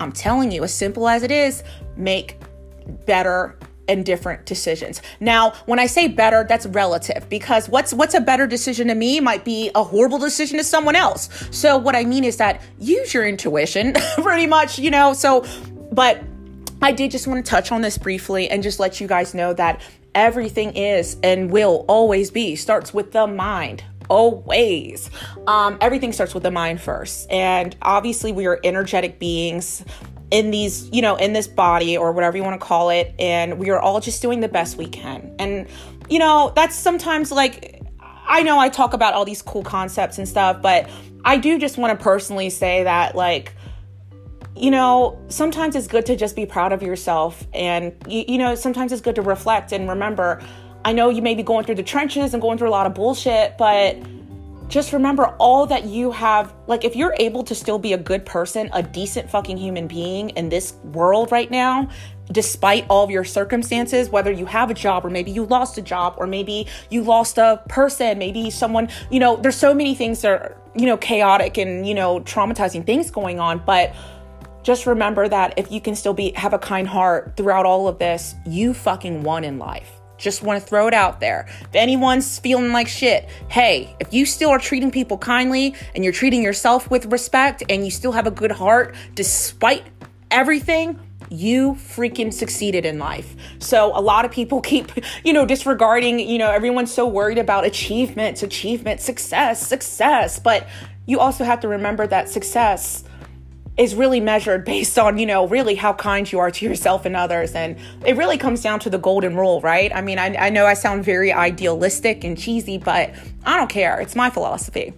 I'm 0.00 0.12
telling 0.12 0.50
you, 0.50 0.64
as 0.64 0.74
simple 0.74 1.08
as 1.08 1.22
it 1.22 1.30
is, 1.30 1.62
make 1.96 2.38
better 3.06 3.56
and 3.88 4.04
different 4.04 4.46
decisions. 4.46 5.02
Now, 5.20 5.52
when 5.66 5.78
I 5.78 5.86
say 5.86 6.08
better, 6.08 6.44
that's 6.48 6.66
relative 6.66 7.28
because 7.28 7.68
what's 7.68 7.92
what's 7.92 8.14
a 8.14 8.20
better 8.20 8.46
decision 8.46 8.88
to 8.88 8.94
me 8.94 9.20
might 9.20 9.44
be 9.44 9.70
a 9.74 9.82
horrible 9.82 10.18
decision 10.18 10.58
to 10.58 10.64
someone 10.64 10.96
else. 10.96 11.28
So 11.50 11.76
what 11.76 11.94
I 11.94 12.04
mean 12.04 12.24
is 12.24 12.38
that 12.38 12.62
use 12.78 13.12
your 13.12 13.26
intuition 13.26 13.94
pretty 14.22 14.46
much, 14.46 14.78
you 14.78 14.90
know. 14.90 15.12
So 15.12 15.44
but 15.92 16.22
I 16.82 16.92
did 16.92 17.10
just 17.10 17.26
want 17.26 17.44
to 17.44 17.48
touch 17.48 17.72
on 17.72 17.82
this 17.82 17.98
briefly 17.98 18.48
and 18.50 18.62
just 18.62 18.80
let 18.80 19.00
you 19.00 19.06
guys 19.06 19.34
know 19.34 19.52
that 19.54 19.80
everything 20.14 20.76
is 20.76 21.16
and 21.22 21.50
will 21.50 21.84
always 21.88 22.30
be 22.30 22.56
starts 22.56 22.94
with 22.94 23.12
the 23.12 23.26
mind 23.26 23.84
always. 24.10 25.10
Um, 25.46 25.78
everything 25.80 26.12
starts 26.12 26.34
with 26.34 26.42
the 26.42 26.50
mind 26.50 26.80
first. 26.80 27.26
And 27.30 27.74
obviously 27.80 28.32
we 28.32 28.46
are 28.46 28.60
energetic 28.62 29.18
beings 29.18 29.84
in 30.30 30.50
these 30.50 30.90
you 30.90 31.02
know 31.02 31.16
in 31.16 31.32
this 31.32 31.46
body 31.46 31.96
or 31.96 32.10
whatever 32.10 32.36
you 32.36 32.42
want 32.42 32.58
to 32.58 32.66
call 32.66 32.90
it 32.90 33.14
and 33.18 33.58
we 33.58 33.70
are 33.70 33.78
all 33.78 34.00
just 34.00 34.20
doing 34.20 34.40
the 34.40 34.48
best 34.48 34.76
we 34.76 34.86
can. 34.86 35.34
And 35.38 35.68
you 36.08 36.18
know 36.18 36.52
that's 36.54 36.76
sometimes 36.76 37.30
like 37.32 37.82
i 38.26 38.42
know 38.42 38.58
i 38.58 38.68
talk 38.68 38.94
about 38.94 39.14
all 39.14 39.24
these 39.24 39.42
cool 39.42 39.62
concepts 39.62 40.18
and 40.18 40.28
stuff 40.28 40.60
but 40.60 40.88
i 41.24 41.36
do 41.36 41.58
just 41.58 41.78
want 41.78 41.98
to 41.98 42.02
personally 42.02 42.50
say 42.50 42.84
that 42.84 43.14
like 43.14 43.54
you 44.56 44.70
know, 44.70 45.18
sometimes 45.28 45.74
it's 45.74 45.88
good 45.88 46.06
to 46.06 46.16
just 46.16 46.36
be 46.36 46.46
proud 46.46 46.72
of 46.72 46.82
yourself. 46.82 47.46
And, 47.52 47.92
you, 48.08 48.24
you, 48.28 48.38
know, 48.38 48.54
sometimes 48.54 48.92
it's 48.92 49.02
good 49.02 49.16
to 49.16 49.22
reflect 49.22 49.72
and 49.72 49.88
remember. 49.88 50.40
I 50.84 50.92
know 50.92 51.08
you 51.10 51.22
may 51.22 51.34
be 51.34 51.42
going 51.42 51.64
through 51.64 51.76
the 51.76 51.82
trenches 51.82 52.34
and 52.34 52.40
going 52.40 52.58
through 52.58 52.68
a 52.68 52.70
lot 52.70 52.86
of 52.86 52.94
bullshit, 52.94 53.58
but 53.58 53.96
just 54.68 54.92
remember 54.92 55.26
all 55.38 55.66
that 55.66 55.84
you 55.84 56.10
have. 56.12 56.54
Like, 56.66 56.84
if 56.84 56.94
you're 56.94 57.14
able 57.18 57.42
to 57.44 57.54
still 57.54 57.78
be 57.78 57.94
a 57.94 57.98
good 57.98 58.24
person, 58.24 58.70
a 58.72 58.82
decent 58.82 59.28
fucking 59.28 59.56
human 59.56 59.86
being 59.88 60.30
in 60.30 60.48
this 60.48 60.74
world 60.84 61.32
right 61.32 61.50
now, 61.50 61.90
despite 62.30 62.86
all 62.88 63.04
of 63.04 63.10
your 63.10 63.24
circumstances, 63.24 64.08
whether 64.08 64.30
you 64.30 64.46
have 64.46 64.70
a 64.70 64.74
job 64.74 65.04
or 65.04 65.10
maybe 65.10 65.30
you 65.30 65.44
lost 65.46 65.76
a 65.78 65.82
job 65.82 66.14
or 66.16 66.26
maybe 66.26 66.66
you 66.90 67.02
lost 67.02 67.38
a 67.38 67.62
person, 67.68 68.18
maybe 68.18 68.50
someone, 68.50 68.88
you 69.10 69.20
know, 69.20 69.36
there's 69.36 69.56
so 69.56 69.74
many 69.74 69.94
things 69.94 70.22
that 70.22 70.30
are, 70.30 70.56
you 70.74 70.86
know, 70.86 70.96
chaotic 70.96 71.58
and, 71.58 71.86
you 71.86 71.94
know, 71.94 72.20
traumatizing 72.20 72.86
things 72.86 73.10
going 73.10 73.40
on. 73.40 73.62
But, 73.64 73.94
just 74.64 74.86
remember 74.86 75.28
that 75.28 75.54
if 75.58 75.70
you 75.70 75.80
can 75.80 75.94
still 75.94 76.14
be 76.14 76.32
have 76.32 76.54
a 76.54 76.58
kind 76.58 76.88
heart 76.88 77.34
throughout 77.36 77.66
all 77.66 77.86
of 77.86 77.98
this, 77.98 78.34
you 78.46 78.74
fucking 78.74 79.22
won 79.22 79.44
in 79.44 79.58
life. 79.58 79.90
Just 80.16 80.42
want 80.42 80.60
to 80.60 80.66
throw 80.66 80.88
it 80.88 80.94
out 80.94 81.20
there. 81.20 81.46
If 81.60 81.74
anyone's 81.74 82.38
feeling 82.38 82.72
like 82.72 82.88
shit, 82.88 83.28
hey, 83.48 83.94
if 84.00 84.14
you 84.14 84.24
still 84.24 84.48
are 84.48 84.58
treating 84.58 84.90
people 84.90 85.18
kindly 85.18 85.74
and 85.94 86.02
you're 86.02 86.14
treating 86.14 86.42
yourself 86.42 86.90
with 86.90 87.06
respect 87.06 87.62
and 87.68 87.84
you 87.84 87.90
still 87.90 88.12
have 88.12 88.26
a 88.26 88.30
good 88.30 88.52
heart 88.52 88.94
despite 89.14 89.84
everything, 90.30 90.98
you 91.28 91.74
freaking 91.74 92.32
succeeded 92.32 92.86
in 92.86 92.98
life. 92.98 93.34
So 93.58 93.96
a 93.96 94.00
lot 94.00 94.24
of 94.24 94.30
people 94.30 94.60
keep, 94.62 94.92
you 95.24 95.34
know, 95.34 95.44
disregarding, 95.44 96.20
you 96.20 96.38
know, 96.38 96.50
everyone's 96.50 96.92
so 96.92 97.06
worried 97.06 97.38
about 97.38 97.66
achievements, 97.66 98.42
achievement, 98.42 99.02
success, 99.02 99.66
success, 99.66 100.38
but 100.38 100.66
you 101.06 101.20
also 101.20 101.44
have 101.44 101.60
to 101.60 101.68
remember 101.68 102.06
that 102.06 102.30
success 102.30 103.04
is 103.76 103.94
really 103.94 104.20
measured 104.20 104.64
based 104.64 104.98
on, 104.98 105.18
you 105.18 105.26
know, 105.26 105.46
really 105.46 105.74
how 105.74 105.92
kind 105.92 106.30
you 106.30 106.38
are 106.38 106.50
to 106.50 106.64
yourself 106.64 107.04
and 107.04 107.16
others. 107.16 107.54
And 107.54 107.76
it 108.06 108.16
really 108.16 108.38
comes 108.38 108.62
down 108.62 108.80
to 108.80 108.90
the 108.90 108.98
golden 108.98 109.36
rule, 109.36 109.60
right? 109.60 109.94
I 109.94 110.00
mean, 110.00 110.18
I, 110.18 110.34
I 110.36 110.50
know 110.50 110.66
I 110.66 110.74
sound 110.74 111.04
very 111.04 111.32
idealistic 111.32 112.24
and 112.24 112.38
cheesy, 112.38 112.78
but 112.78 113.14
I 113.44 113.56
don't 113.56 113.70
care. 113.70 114.00
It's 114.00 114.14
my 114.14 114.30
philosophy. 114.30 114.94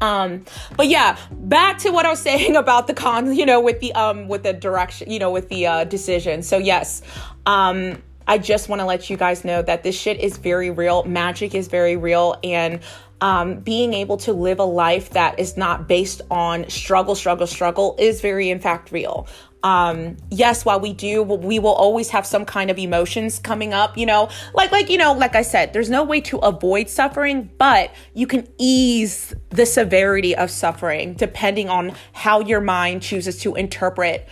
Um, 0.00 0.44
but 0.76 0.88
yeah, 0.88 1.16
back 1.30 1.78
to 1.78 1.90
what 1.90 2.04
I 2.04 2.10
was 2.10 2.20
saying 2.20 2.56
about 2.56 2.86
the 2.86 2.94
cons, 2.94 3.36
you 3.36 3.46
know, 3.46 3.60
with 3.60 3.80
the 3.80 3.92
um 3.94 4.28
with 4.28 4.42
the 4.42 4.52
direction, 4.52 5.10
you 5.10 5.18
know, 5.18 5.30
with 5.30 5.48
the 5.48 5.66
uh 5.66 5.84
decision. 5.84 6.42
So 6.42 6.58
yes, 6.58 7.02
um 7.46 8.02
I 8.26 8.38
just 8.38 8.68
want 8.68 8.80
to 8.80 8.86
let 8.86 9.10
you 9.10 9.16
guys 9.18 9.44
know 9.44 9.60
that 9.62 9.82
this 9.82 9.98
shit 9.98 10.18
is 10.18 10.38
very 10.38 10.70
real. 10.70 11.04
Magic 11.04 11.54
is 11.54 11.68
very 11.68 11.96
real. 11.96 12.36
And 12.42 12.80
um, 13.20 13.60
being 13.60 13.94
able 13.94 14.16
to 14.18 14.32
live 14.32 14.58
a 14.58 14.64
life 14.64 15.10
that 15.10 15.38
is 15.38 15.56
not 15.56 15.88
based 15.88 16.22
on 16.30 16.68
struggle, 16.68 17.14
struggle, 17.14 17.46
struggle 17.46 17.96
is 17.98 18.20
very, 18.20 18.50
in 18.50 18.60
fact, 18.60 18.92
real. 18.92 19.26
Um, 19.64 20.18
yes, 20.30 20.66
while 20.66 20.78
we 20.78 20.92
do, 20.92 21.22
we 21.22 21.58
will 21.58 21.72
always 21.72 22.10
have 22.10 22.26
some 22.26 22.44
kind 22.44 22.70
of 22.70 22.78
emotions 22.78 23.38
coming 23.38 23.72
up, 23.72 23.96
you 23.96 24.04
know, 24.04 24.28
like, 24.52 24.70
like, 24.72 24.90
you 24.90 24.98
know, 24.98 25.14
like 25.14 25.34
I 25.34 25.40
said, 25.40 25.72
there's 25.72 25.88
no 25.88 26.04
way 26.04 26.20
to 26.20 26.36
avoid 26.38 26.90
suffering, 26.90 27.50
but 27.56 27.90
you 28.12 28.26
can 28.26 28.46
ease 28.58 29.32
the 29.48 29.64
severity 29.64 30.36
of 30.36 30.50
suffering 30.50 31.14
depending 31.14 31.70
on 31.70 31.94
how 32.12 32.40
your 32.40 32.60
mind 32.60 33.00
chooses 33.00 33.40
to 33.40 33.54
interpret 33.54 34.28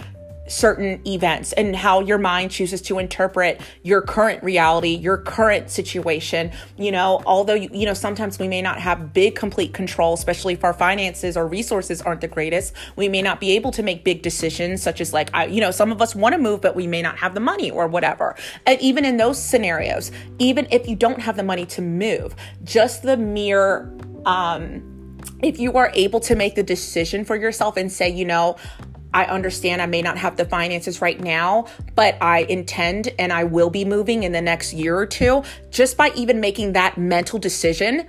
certain 0.49 1.01
events 1.07 1.53
and 1.53 1.75
how 1.77 2.01
your 2.01 2.19
mind 2.19 2.51
chooses 2.51 2.83
to 2.83 2.99
interpret 2.99 3.61
your 3.83 4.03
current 4.03 4.43
reality, 4.43 4.91
your 4.91 5.17
current 5.17 5.71
situation. 5.71 6.51
You 6.77 6.93
know, 6.93 7.23
although, 7.27 7.55
you, 7.55 7.69
you 7.73 7.87
know, 7.87 7.95
sometimes 7.95 8.39
we 8.39 8.49
may 8.49 8.61
not 8.61 8.81
have 8.81 9.13
big, 9.13 9.35
complete 9.35 9.73
control, 9.73 10.15
especially 10.15 10.55
if 10.55 10.65
our 10.65 10.75
finances 10.75 11.37
or 11.37 11.47
resources 11.47 12.03
aren't 12.03 12.21
the 12.21 12.29
greatest. 12.29 12.75
We 12.97 13.09
may 13.09 13.23
not 13.23 13.41
be 13.41 13.53
able 13.53 13.71
to 13.73 13.83
make 13.83 14.05
big 14.05 14.23
decisions, 14.23 14.83
such 14.83 15.01
as 15.01 15.13
like, 15.13 15.31
I, 15.33 15.47
you 15.47 15.61
know, 15.61 15.71
some 15.71 15.93
of 15.93 16.03
us 16.03 16.15
want 16.15 16.35
to 16.35 16.41
move, 16.41 16.61
but 16.61 16.75
we 16.75 16.87
may 16.87 17.03
not 17.03 17.19
have 17.19 17.35
the 17.35 17.41
money 17.41 17.71
or 17.71 17.87
whatever. 17.87 18.35
And 18.67 18.81
even 18.81 19.05
in 19.05 19.17
those 19.17 19.43
scenarios, 19.43 20.11
even 20.39 20.67
if 20.71 20.89
you 20.89 20.97
don't 20.97 21.21
have 21.21 21.37
the 21.37 21.45
money 21.45 21.67
to 21.67 21.83
move, 21.83 22.35
just 22.65 23.03
the 23.03 23.17
mere, 23.17 23.97
um, 24.27 24.89
if 25.43 25.59
you 25.59 25.73
are 25.75 25.91
able 25.95 26.21
to 26.21 26.35
make 26.35 26.57
the 26.57 26.63
decision 26.63 27.25
for 27.25 27.37
yourself 27.37 27.77
and 27.77 27.91
say, 27.91 28.09
you 28.09 28.25
know, 28.25 28.57
I 29.15 29.25
understand 29.27 29.83
I 29.83 29.87
may 29.87 30.03
not 30.03 30.19
have 30.19 30.37
the 30.37 30.45
finances 30.45 31.01
right 31.01 31.21
now, 31.21 31.67
but 31.95 32.17
I 32.21 32.41
intend 32.41 33.13
and 33.19 33.33
I 33.33 33.45
will 33.45 33.71
be 33.71 33.85
moving 33.85 34.23
in 34.23 34.33
the 34.33 34.41
next 34.41 34.73
year 34.73 34.97
or 34.97 35.07
two. 35.07 35.43
Just 35.71 35.97
by 35.97 36.11
even 36.15 36.41
making 36.41 36.73
that 36.73 36.97
mental 36.97 37.39
decision 37.39 38.07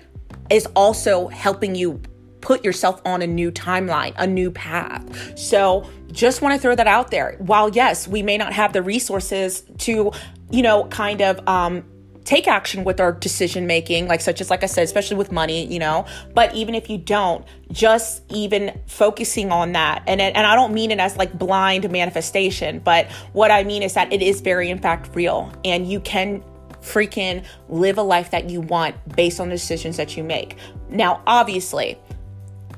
is 0.49 0.65
also 0.75 1.27
helping 1.27 1.75
you 1.75 2.01
put 2.41 2.63
yourself 2.63 3.01
on 3.05 3.21
a 3.21 3.27
new 3.27 3.51
timeline, 3.51 4.13
a 4.17 4.27
new 4.27 4.51
path. 4.51 5.37
So 5.37 5.89
just 6.11 6.41
want 6.41 6.53
to 6.53 6.59
throw 6.59 6.75
that 6.75 6.87
out 6.87 7.09
there. 7.09 7.35
While 7.39 7.69
yes, 7.69 8.07
we 8.07 8.21
may 8.21 8.37
not 8.37 8.53
have 8.53 8.73
the 8.73 8.81
resources 8.81 9.63
to, 9.79 10.11
you 10.51 10.61
know, 10.61 10.85
kind 10.87 11.21
of 11.21 11.45
um, 11.47 11.85
take 12.25 12.47
action 12.47 12.83
with 12.83 12.99
our 12.99 13.11
decision 13.11 13.67
making, 13.67 14.07
like 14.07 14.21
such 14.21 14.41
as 14.41 14.49
like 14.49 14.63
I 14.63 14.67
said, 14.67 14.83
especially 14.83 15.17
with 15.17 15.31
money, 15.31 15.65
you 15.65 15.79
know. 15.79 16.05
But 16.33 16.53
even 16.55 16.75
if 16.75 16.89
you 16.89 16.97
don't, 16.97 17.45
just 17.71 18.23
even 18.29 18.79
focusing 18.87 19.51
on 19.51 19.73
that, 19.73 20.03
and 20.07 20.21
and 20.21 20.45
I 20.45 20.55
don't 20.55 20.73
mean 20.73 20.91
it 20.91 20.99
as 20.99 21.17
like 21.17 21.37
blind 21.37 21.89
manifestation, 21.91 22.79
but 22.79 23.09
what 23.33 23.51
I 23.51 23.63
mean 23.63 23.83
is 23.83 23.93
that 23.93 24.11
it 24.11 24.21
is 24.21 24.41
very 24.41 24.69
in 24.69 24.79
fact 24.79 25.15
real, 25.15 25.51
and 25.65 25.89
you 25.89 25.99
can 25.99 26.43
freaking 26.81 27.43
live 27.69 27.97
a 27.97 28.03
life 28.03 28.31
that 28.31 28.49
you 28.49 28.59
want 28.59 28.95
based 29.15 29.39
on 29.39 29.47
the 29.47 29.55
decisions 29.55 29.97
that 29.97 30.17
you 30.17 30.23
make. 30.23 30.57
Now, 30.89 31.21
obviously, 31.25 31.97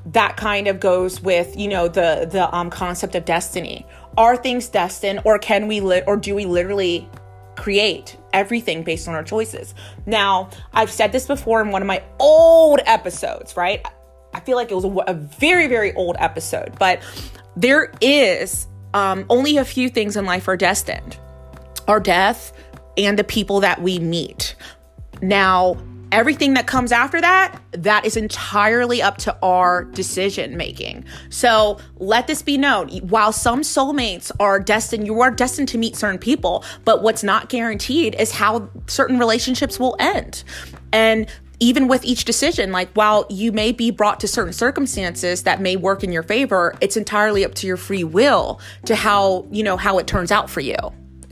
that 0.06 0.36
kind 0.36 0.68
of 0.68 0.78
goes 0.80 1.20
with 1.20 1.56
you 1.56 1.68
know 1.68 1.88
the 1.88 2.28
the 2.30 2.54
um 2.54 2.70
concept 2.70 3.14
of 3.14 3.24
destiny. 3.24 3.86
Are 4.16 4.36
things 4.36 4.68
destined, 4.68 5.20
or 5.24 5.38
can 5.38 5.68
we 5.68 5.80
lit, 5.80 6.04
or 6.06 6.16
do 6.16 6.34
we 6.34 6.46
literally 6.46 7.08
create 7.56 8.16
everything 8.36 8.82
based 8.82 9.08
on 9.08 9.14
our 9.14 9.24
choices. 9.24 9.74
Now, 10.04 10.50
I've 10.72 10.90
said 10.90 11.10
this 11.10 11.26
before 11.26 11.62
in 11.62 11.70
one 11.70 11.82
of 11.82 11.88
my 11.88 12.02
old 12.20 12.80
episodes, 12.84 13.56
right? 13.56 13.84
I 14.34 14.40
feel 14.40 14.56
like 14.56 14.70
it 14.70 14.74
was 14.74 14.84
a, 14.84 14.90
a 15.08 15.14
very, 15.14 15.66
very 15.66 15.94
old 15.94 16.16
episode, 16.18 16.78
but 16.78 17.00
there 17.56 17.90
is 18.02 18.68
um, 18.92 19.24
only 19.30 19.56
a 19.56 19.64
few 19.64 19.88
things 19.88 20.16
in 20.16 20.26
life 20.26 20.46
are 20.46 20.56
destined 20.56 21.18
our 21.88 22.00
death 22.00 22.52
and 22.98 23.16
the 23.16 23.24
people 23.24 23.60
that 23.60 23.80
we 23.80 24.00
meet. 24.00 24.56
Now, 25.22 25.76
Everything 26.16 26.54
that 26.54 26.66
comes 26.66 26.92
after 26.92 27.20
that, 27.20 27.60
that 27.72 28.06
is 28.06 28.16
entirely 28.16 29.02
up 29.02 29.18
to 29.18 29.36
our 29.42 29.84
decision 29.84 30.56
making. 30.56 31.04
So 31.28 31.78
let 31.96 32.26
this 32.26 32.40
be 32.40 32.56
known. 32.56 32.88
While 33.00 33.32
some 33.32 33.60
soulmates 33.60 34.32
are 34.40 34.58
destined, 34.58 35.04
you 35.04 35.20
are 35.20 35.30
destined 35.30 35.68
to 35.68 35.78
meet 35.78 35.94
certain 35.94 36.18
people, 36.18 36.64
but 36.86 37.02
what's 37.02 37.22
not 37.22 37.50
guaranteed 37.50 38.14
is 38.18 38.32
how 38.32 38.70
certain 38.86 39.18
relationships 39.18 39.78
will 39.78 39.94
end. 39.98 40.42
And 40.90 41.26
even 41.60 41.86
with 41.86 42.02
each 42.02 42.24
decision, 42.24 42.72
like 42.72 42.88
while 42.94 43.26
you 43.28 43.52
may 43.52 43.70
be 43.70 43.90
brought 43.90 44.18
to 44.20 44.28
certain 44.28 44.54
circumstances 44.54 45.42
that 45.42 45.60
may 45.60 45.76
work 45.76 46.02
in 46.02 46.12
your 46.12 46.22
favor, 46.22 46.74
it's 46.80 46.96
entirely 46.96 47.44
up 47.44 47.54
to 47.56 47.66
your 47.66 47.76
free 47.76 48.04
will 48.04 48.58
to 48.86 48.94
how, 48.94 49.46
you 49.50 49.62
know, 49.62 49.76
how 49.76 49.98
it 49.98 50.06
turns 50.06 50.32
out 50.32 50.48
for 50.48 50.60
you. 50.60 50.76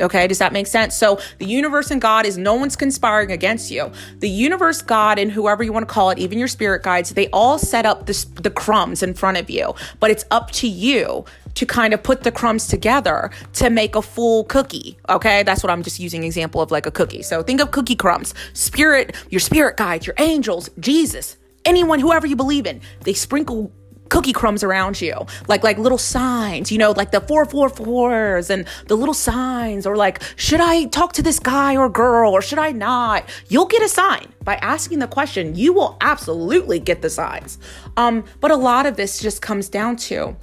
Okay, 0.01 0.27
does 0.27 0.39
that 0.39 0.53
make 0.53 0.67
sense? 0.67 0.97
So 0.97 1.21
the 1.39 1.47
universe 1.47 1.91
and 1.91 2.01
God 2.01 2.27
is 2.27 2.37
no 2.37 2.55
one's 2.55 2.77
conspiring 2.77 3.31
against 3.31 3.71
you. 3.71 3.91
The 4.19 4.29
universe, 4.29 4.83
God, 4.83 5.19
and 5.19 5.31
whoever 5.31 5.63
you 5.63 5.73
want 5.73 5.87
to 5.89 5.93
call 5.93 6.11
it, 6.11 6.19
even 6.19 6.39
your 6.39 6.49
spirit 6.49 6.83
guides, 6.83 7.11
they 7.11 7.29
all 7.29 7.59
set 7.59 7.87
up 7.87 8.07
this, 8.07 8.25
the 8.25 8.51
crumbs 8.51 9.03
in 9.03 9.15
front 9.15 9.37
of 9.37 9.49
you. 9.49 9.75
But 10.01 10.11
it's 10.11 10.25
up 10.31 10.51
to 10.53 10.69
you 10.69 11.25
to 11.55 11.67
kind 11.67 11.95
of 11.95 12.03
put 12.03 12.25
the 12.25 12.33
crumbs 12.33 12.67
together 12.67 13.31
to 13.55 13.71
make 13.71 13.95
a 13.95 14.03
full 14.03 14.45
cookie. 14.45 14.99
Okay, 15.09 15.43
that's 15.45 15.63
what 15.63 15.71
I'm 15.71 15.83
just 15.83 16.01
using 16.01 16.25
example 16.25 16.61
of 16.61 16.71
like 16.71 16.87
a 16.87 16.91
cookie. 16.91 17.23
So 17.23 17.43
think 17.43 17.61
of 17.61 17.71
cookie 17.71 17.97
crumbs. 17.97 18.35
Spirit, 18.53 19.15
your 19.31 19.41
spirit 19.41 19.77
guides, 19.77 20.07
your 20.07 20.15
angels, 20.19 20.69
Jesus, 20.81 21.37
anyone, 21.65 22.01
whoever 22.01 22.27
you 22.27 22.37
believe 22.37 22.67
in, 22.67 22.81
they 23.03 23.13
sprinkle 23.15 23.73
cookie 24.09 24.33
crumbs 24.33 24.63
around 24.63 25.01
you, 25.01 25.15
like 25.49 25.63
like 25.63 25.79
little 25.79 25.99
signs, 25.99 26.71
you 26.71 26.79
know, 26.79 26.93
like 26.93 27.11
the 27.11 27.21
four 27.21 27.45
four 27.45 27.69
fours 27.69 28.51
and 28.51 28.67
the 28.87 28.97
little 28.97 29.15
signs, 29.15 29.87
or 29.87 29.97
like 29.97 30.23
should 30.37 30.61
I 30.61 30.85
talk 30.87 31.13
to 31.15 31.23
this 31.23 31.39
guy 31.39 31.77
or 31.77 31.89
girl 31.89 32.33
or 32.33 32.43
should 32.43 32.59
I 32.59 32.73
not? 32.73 33.29
You'll 33.49 33.67
get 33.67 33.83
a 33.83 33.89
sign 33.89 34.33
by 34.43 34.57
asking 34.57 34.99
the 34.99 35.09
question. 35.09 35.55
You 35.55 35.73
will 35.73 35.97
absolutely 36.01 36.79
get 36.79 37.03
the 37.03 37.11
signs. 37.11 37.59
Um, 37.97 38.25
but 38.41 38.51
a 38.51 38.57
lot 38.57 38.87
of 38.87 38.97
this 38.97 39.19
just 39.19 39.43
comes 39.43 39.69
down 39.69 39.97
to, 39.97 40.37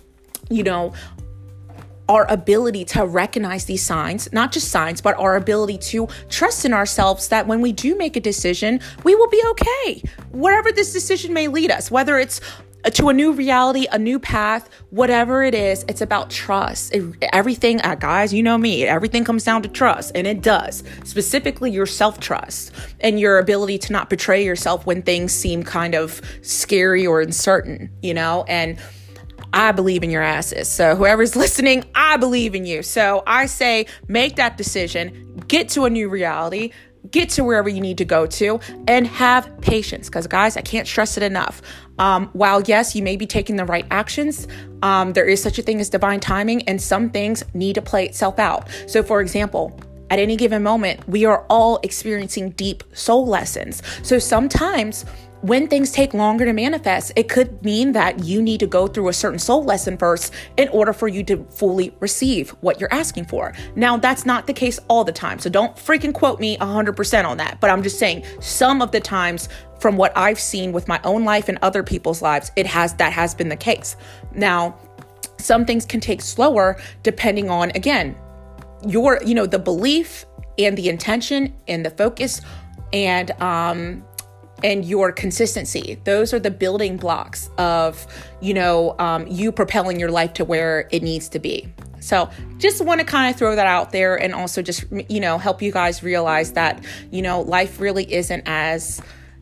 you 0.49 0.63
know, 0.63 0.93
our 2.09 2.29
ability 2.29 2.83
to 2.83 3.05
recognize 3.05 3.65
these 3.65 3.81
signs, 3.81 4.31
not 4.33 4.51
just 4.51 4.67
signs, 4.67 4.99
but 4.99 5.17
our 5.17 5.37
ability 5.37 5.77
to 5.77 6.09
trust 6.29 6.65
in 6.65 6.73
ourselves 6.73 7.29
that 7.29 7.47
when 7.47 7.61
we 7.61 7.71
do 7.71 7.95
make 7.95 8.17
a 8.17 8.19
decision, 8.19 8.81
we 9.05 9.15
will 9.15 9.29
be 9.29 9.41
okay. 9.51 10.03
Wherever 10.31 10.73
this 10.73 10.91
decision 10.91 11.33
may 11.33 11.47
lead 11.47 11.71
us, 11.71 11.89
whether 11.89 12.19
it's 12.19 12.41
to 12.89 13.09
a 13.09 13.13
new 13.13 13.31
reality, 13.31 13.87
a 13.91 13.99
new 13.99 14.19
path, 14.19 14.69
whatever 14.89 15.43
it 15.43 15.53
is, 15.53 15.85
it's 15.87 16.01
about 16.01 16.29
trust. 16.29 16.93
It, 16.93 17.03
everything, 17.31 17.81
uh, 17.81 17.95
guys, 17.95 18.33
you 18.33 18.41
know 18.41 18.57
me, 18.57 18.85
everything 18.85 19.23
comes 19.23 19.43
down 19.43 19.61
to 19.63 19.69
trust, 19.69 20.11
and 20.15 20.25
it 20.25 20.41
does. 20.41 20.83
Specifically, 21.03 21.71
your 21.71 21.85
self 21.85 22.19
trust 22.19 22.71
and 22.99 23.19
your 23.19 23.37
ability 23.39 23.77
to 23.79 23.93
not 23.93 24.09
betray 24.09 24.43
yourself 24.43 24.85
when 24.85 25.01
things 25.01 25.31
seem 25.31 25.63
kind 25.63 25.93
of 25.95 26.21
scary 26.41 27.05
or 27.05 27.21
uncertain, 27.21 27.89
you 28.01 28.13
know? 28.13 28.45
And 28.47 28.79
I 29.53 29.71
believe 29.73 30.03
in 30.03 30.09
your 30.09 30.23
asses. 30.23 30.67
So, 30.67 30.95
whoever's 30.95 31.35
listening, 31.35 31.83
I 31.93 32.17
believe 32.17 32.55
in 32.55 32.65
you. 32.65 32.83
So, 32.83 33.23
I 33.27 33.45
say 33.45 33.85
make 34.07 34.37
that 34.37 34.57
decision, 34.57 35.43
get 35.47 35.69
to 35.69 35.85
a 35.85 35.89
new 35.89 36.09
reality 36.09 36.71
get 37.09 37.29
to 37.29 37.43
wherever 37.43 37.67
you 37.69 37.81
need 37.81 37.97
to 37.97 38.05
go 38.05 38.25
to 38.25 38.59
and 38.87 39.07
have 39.07 39.49
patience. 39.61 40.07
Because 40.07 40.27
guys 40.27 40.57
i 40.57 40.61
can't 40.61 40.87
stress 40.87 41.17
it 41.17 41.23
enough. 41.23 41.61
Um, 41.97 42.29
while 42.33 42.61
yes 42.61 42.95
you 42.95 43.03
may 43.03 43.15
be 43.15 43.27
taking 43.27 43.55
the 43.55 43.65
right 43.65 43.85
actions 43.91 44.47
um, 44.81 45.13
there 45.13 45.25
is 45.25 45.41
such 45.41 45.59
a 45.59 45.61
thing 45.61 45.79
as 45.79 45.89
divine 45.89 46.19
timing 46.19 46.67
and 46.67 46.81
some 46.81 47.09
things 47.09 47.43
need 47.53 47.75
to 47.75 47.81
play 47.81 48.05
itself 48.05 48.39
out. 48.39 48.67
So 48.87 49.03
for 49.03 49.21
example 49.21 49.79
at 50.09 50.19
any 50.19 50.35
given 50.35 50.63
moment 50.63 51.07
we 51.07 51.25
are 51.25 51.45
all 51.49 51.79
experiencing 51.83 52.51
deep 52.51 52.83
soul 52.93 53.25
lessons. 53.25 53.81
So 54.03 54.19
sometimes 54.19 55.05
when 55.41 55.67
things 55.67 55.91
take 55.91 56.13
longer 56.13 56.45
to 56.45 56.53
manifest, 56.53 57.11
it 57.15 57.27
could 57.27 57.63
mean 57.63 57.93
that 57.93 58.23
you 58.23 58.41
need 58.41 58.59
to 58.59 58.67
go 58.67 58.87
through 58.87 59.07
a 59.07 59.13
certain 59.13 59.39
soul 59.39 59.63
lesson 59.63 59.97
first 59.97 60.33
in 60.57 60.67
order 60.69 60.93
for 60.93 61.07
you 61.07 61.23
to 61.23 61.43
fully 61.45 61.95
receive 61.99 62.51
what 62.61 62.79
you're 62.79 62.93
asking 62.93 63.25
for. 63.25 63.53
Now, 63.75 63.97
that's 63.97 64.25
not 64.25 64.45
the 64.45 64.53
case 64.53 64.79
all 64.87 65.03
the 65.03 65.11
time. 65.11 65.39
So 65.39 65.49
don't 65.49 65.75
freaking 65.75 66.13
quote 66.13 66.39
me 66.39 66.57
100% 66.57 67.25
on 67.25 67.37
that. 67.37 67.59
But 67.59 67.71
I'm 67.71 67.81
just 67.81 67.97
saying 67.97 68.23
some 68.39 68.81
of 68.81 68.91
the 68.91 68.99
times 68.99 69.49
from 69.79 69.97
what 69.97 70.15
I've 70.15 70.39
seen 70.39 70.71
with 70.71 70.87
my 70.87 70.99
own 71.03 71.25
life 71.25 71.49
and 71.49 71.57
other 71.63 71.81
people's 71.81 72.21
lives, 72.21 72.51
it 72.55 72.67
has 72.67 72.93
that 72.95 73.11
has 73.13 73.33
been 73.33 73.49
the 73.49 73.55
case. 73.55 73.95
Now, 74.35 74.77
some 75.39 75.65
things 75.65 75.85
can 75.85 75.99
take 75.99 76.21
slower 76.21 76.79
depending 77.01 77.49
on 77.49 77.71
again, 77.71 78.15
your, 78.87 79.19
you 79.25 79.33
know, 79.33 79.47
the 79.47 79.57
belief 79.57 80.25
and 80.59 80.77
the 80.77 80.87
intention 80.87 81.55
and 81.67 81.83
the 81.83 81.89
focus 81.89 82.41
and 82.93 83.31
um 83.41 84.03
and 84.63 84.85
your 84.85 85.11
consistency. 85.11 85.99
Those 86.03 86.33
are 86.33 86.39
the 86.39 86.51
building 86.51 86.97
blocks 86.97 87.49
of, 87.57 88.05
you 88.41 88.53
know, 88.53 88.95
um, 88.99 89.27
you 89.27 89.51
propelling 89.51 89.99
your 89.99 90.11
life 90.11 90.33
to 90.33 90.45
where 90.45 90.87
it 90.91 91.03
needs 91.03 91.29
to 91.29 91.39
be. 91.39 91.71
So, 91.99 92.29
just 92.57 92.83
want 92.83 92.99
to 92.99 93.05
kind 93.05 93.31
of 93.31 93.37
throw 93.37 93.55
that 93.55 93.67
out 93.67 93.91
there 93.91 94.15
and 94.15 94.33
also 94.33 94.61
just, 94.61 94.85
you 95.07 95.19
know, 95.19 95.37
help 95.37 95.61
you 95.61 95.71
guys 95.71 96.01
realize 96.01 96.53
that, 96.53 96.83
you 97.11 97.21
know, 97.21 97.41
life 97.41 97.79
really 97.79 98.11
isn't 98.11 98.43
as, 98.47 99.01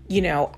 you 0.10 0.21
know, 0.21 0.51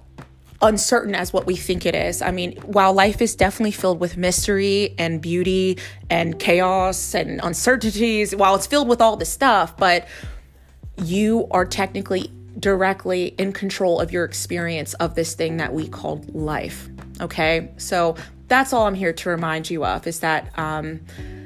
uncertain 0.61 1.15
as 1.15 1.33
what 1.33 1.45
we 1.45 1.55
think 1.55 1.85
it 1.85 1.95
is. 1.95 2.21
I 2.21 2.31
mean, 2.31 2.57
while 2.65 2.93
life 2.93 3.21
is 3.21 3.35
definitely 3.35 3.71
filled 3.71 3.99
with 3.99 4.17
mystery 4.17 4.95
and 4.97 5.21
beauty 5.21 5.77
and 6.09 6.39
chaos 6.39 7.13
and 7.13 7.39
uncertainties, 7.43 8.35
while 8.35 8.55
it's 8.55 8.67
filled 8.67 8.87
with 8.87 9.01
all 9.01 9.17
this 9.17 9.31
stuff, 9.31 9.75
but 9.77 10.07
you 11.03 11.47
are 11.51 11.65
technically 11.65 12.31
directly 12.59 13.27
in 13.37 13.53
control 13.53 13.99
of 13.99 14.11
your 14.11 14.25
experience 14.25 14.93
of 14.95 15.15
this 15.15 15.33
thing 15.33 15.57
that 15.57 15.73
we 15.73 15.87
call 15.87 16.23
life. 16.29 16.89
Okay. 17.19 17.71
So 17.77 18.15
that's 18.47 18.73
all 18.73 18.87
I'm 18.87 18.95
here 18.95 19.13
to 19.13 19.29
remind 19.29 19.69
you 19.69 19.85
of 19.85 20.05
is 20.07 20.19
that, 20.19 20.57
um, 20.59 20.99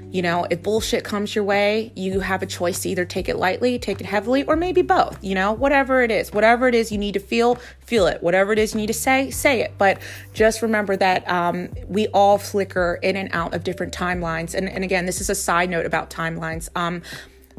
you 0.09 0.21
know, 0.21 0.47
if 0.49 0.63
bullshit 0.63 1.03
comes 1.03 1.35
your 1.35 1.43
way, 1.43 1.91
you 1.95 2.21
have 2.21 2.41
a 2.41 2.45
choice 2.45 2.79
to 2.83 2.89
either 2.89 3.03
take 3.03 3.27
it 3.27 3.35
lightly, 3.35 3.77
take 3.77 3.99
it 3.99 4.05
heavily, 4.05 4.43
or 4.45 4.55
maybe 4.55 4.81
both, 4.81 5.21
you 5.21 5.35
know, 5.35 5.51
whatever 5.51 6.01
it 6.01 6.09
is, 6.09 6.31
whatever 6.31 6.69
it 6.69 6.73
is 6.73 6.91
you 6.91 6.97
need 6.97 7.13
to 7.15 7.19
feel, 7.19 7.55
feel 7.81 8.07
it. 8.07 8.23
Whatever 8.23 8.53
it 8.53 8.59
is 8.59 8.73
you 8.73 8.79
need 8.79 8.87
to 8.87 8.93
say, 8.93 9.29
say 9.29 9.59
it. 9.59 9.73
But 9.77 10.01
just 10.33 10.61
remember 10.61 10.95
that 10.95 11.29
um, 11.29 11.69
we 11.89 12.07
all 12.07 12.37
flicker 12.37 12.97
in 13.03 13.17
and 13.17 13.29
out 13.33 13.53
of 13.53 13.65
different 13.65 13.93
timelines. 13.93 14.55
And, 14.55 14.69
and 14.69 14.83
again, 14.85 15.05
this 15.05 15.19
is 15.19 15.29
a 15.29 15.35
side 15.35 15.69
note 15.69 15.85
about 15.85 16.09
timelines. 16.09 16.69
Um, 16.75 17.01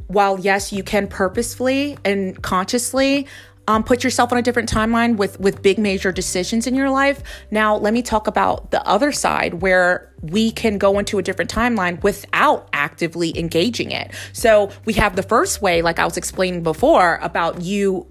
while 0.09 0.39
yes, 0.39 0.73
you 0.73 0.83
can 0.83 1.09
purposefully 1.09 1.99
and 2.05 2.41
consciously 2.43 3.27
um, 3.69 3.83
put 3.83 4.05
yourself 4.05 4.33
on 4.33 4.39
a 4.39 4.43
different 4.43 4.71
timeline 4.71 5.17
with 5.17 5.41
with 5.41 5.63
big 5.63 5.79
major 5.79 6.13
decisions 6.13 6.67
in 6.67 6.75
your 6.75 6.91
life. 6.91 7.23
Now, 7.51 7.77
let 7.77 7.93
me 7.93 8.03
talk 8.03 8.27
about 8.27 8.71
the 8.71 8.87
other 8.87 9.13
side 9.13 9.55
where 9.55 10.13
we 10.23 10.51
can 10.53 10.79
go 10.79 10.99
into 10.99 11.19
a 11.19 11.23
different 11.23 11.53
timeline 11.53 12.03
without 12.03 12.69
actively 12.73 13.37
engaging 13.39 13.91
it. 13.91 14.13
So 14.33 14.71
we 14.85 14.93
have 14.95 15.17
the 15.17 15.23
first 15.23 15.63
way, 15.63 15.83
like 15.83 15.99
I 15.99 16.05
was 16.05 16.17
explaining 16.17 16.63
before, 16.63 17.19
about 17.23 17.63
you 17.63 18.07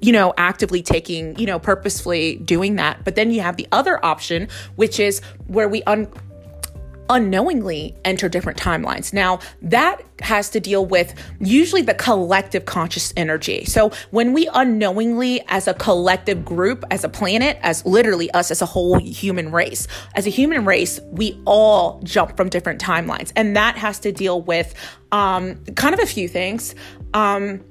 you 0.00 0.12
know, 0.12 0.32
actively 0.36 0.80
taking, 0.80 1.36
you 1.40 1.46
know, 1.46 1.58
purposefully 1.58 2.36
doing 2.36 2.76
that. 2.76 3.04
But 3.04 3.16
then 3.16 3.32
you 3.32 3.40
have 3.40 3.56
the 3.56 3.66
other 3.72 4.04
option, 4.04 4.46
which 4.76 5.00
is 5.00 5.20
where 5.48 5.68
we 5.68 5.82
un- 5.84 6.06
unknowingly 7.08 7.96
enter 8.04 8.28
different 8.28 8.58
timelines. 8.58 9.12
Now, 9.12 9.40
that 9.62 10.02
has 10.20 10.50
to 10.50 10.60
deal 10.60 10.84
with 10.84 11.14
usually 11.40 11.82
the 11.82 11.94
collective 11.94 12.64
conscious 12.64 13.12
energy. 13.16 13.64
So, 13.64 13.92
when 14.10 14.32
we 14.32 14.48
unknowingly, 14.52 15.42
as 15.48 15.68
a 15.68 15.74
collective 15.74 16.44
group, 16.44 16.84
as 16.90 17.04
a 17.04 17.08
planet, 17.08 17.58
as 17.62 17.84
literally 17.86 18.30
us 18.32 18.50
as 18.50 18.62
a 18.62 18.66
whole 18.66 18.98
human 18.98 19.52
race, 19.52 19.86
as 20.14 20.26
a 20.26 20.30
human 20.30 20.64
race, 20.64 21.00
we 21.10 21.40
all 21.44 22.00
jump 22.04 22.36
from 22.36 22.48
different 22.48 22.80
timelines. 22.80 23.32
And 23.36 23.56
that 23.56 23.76
has 23.76 23.98
to 24.00 24.12
deal 24.12 24.42
with 24.42 24.74
um, 25.12 25.64
kind 25.74 25.94
of 25.94 26.00
a 26.00 26.06
few 26.06 26.28
things. 26.28 26.74
Um, 27.14 27.64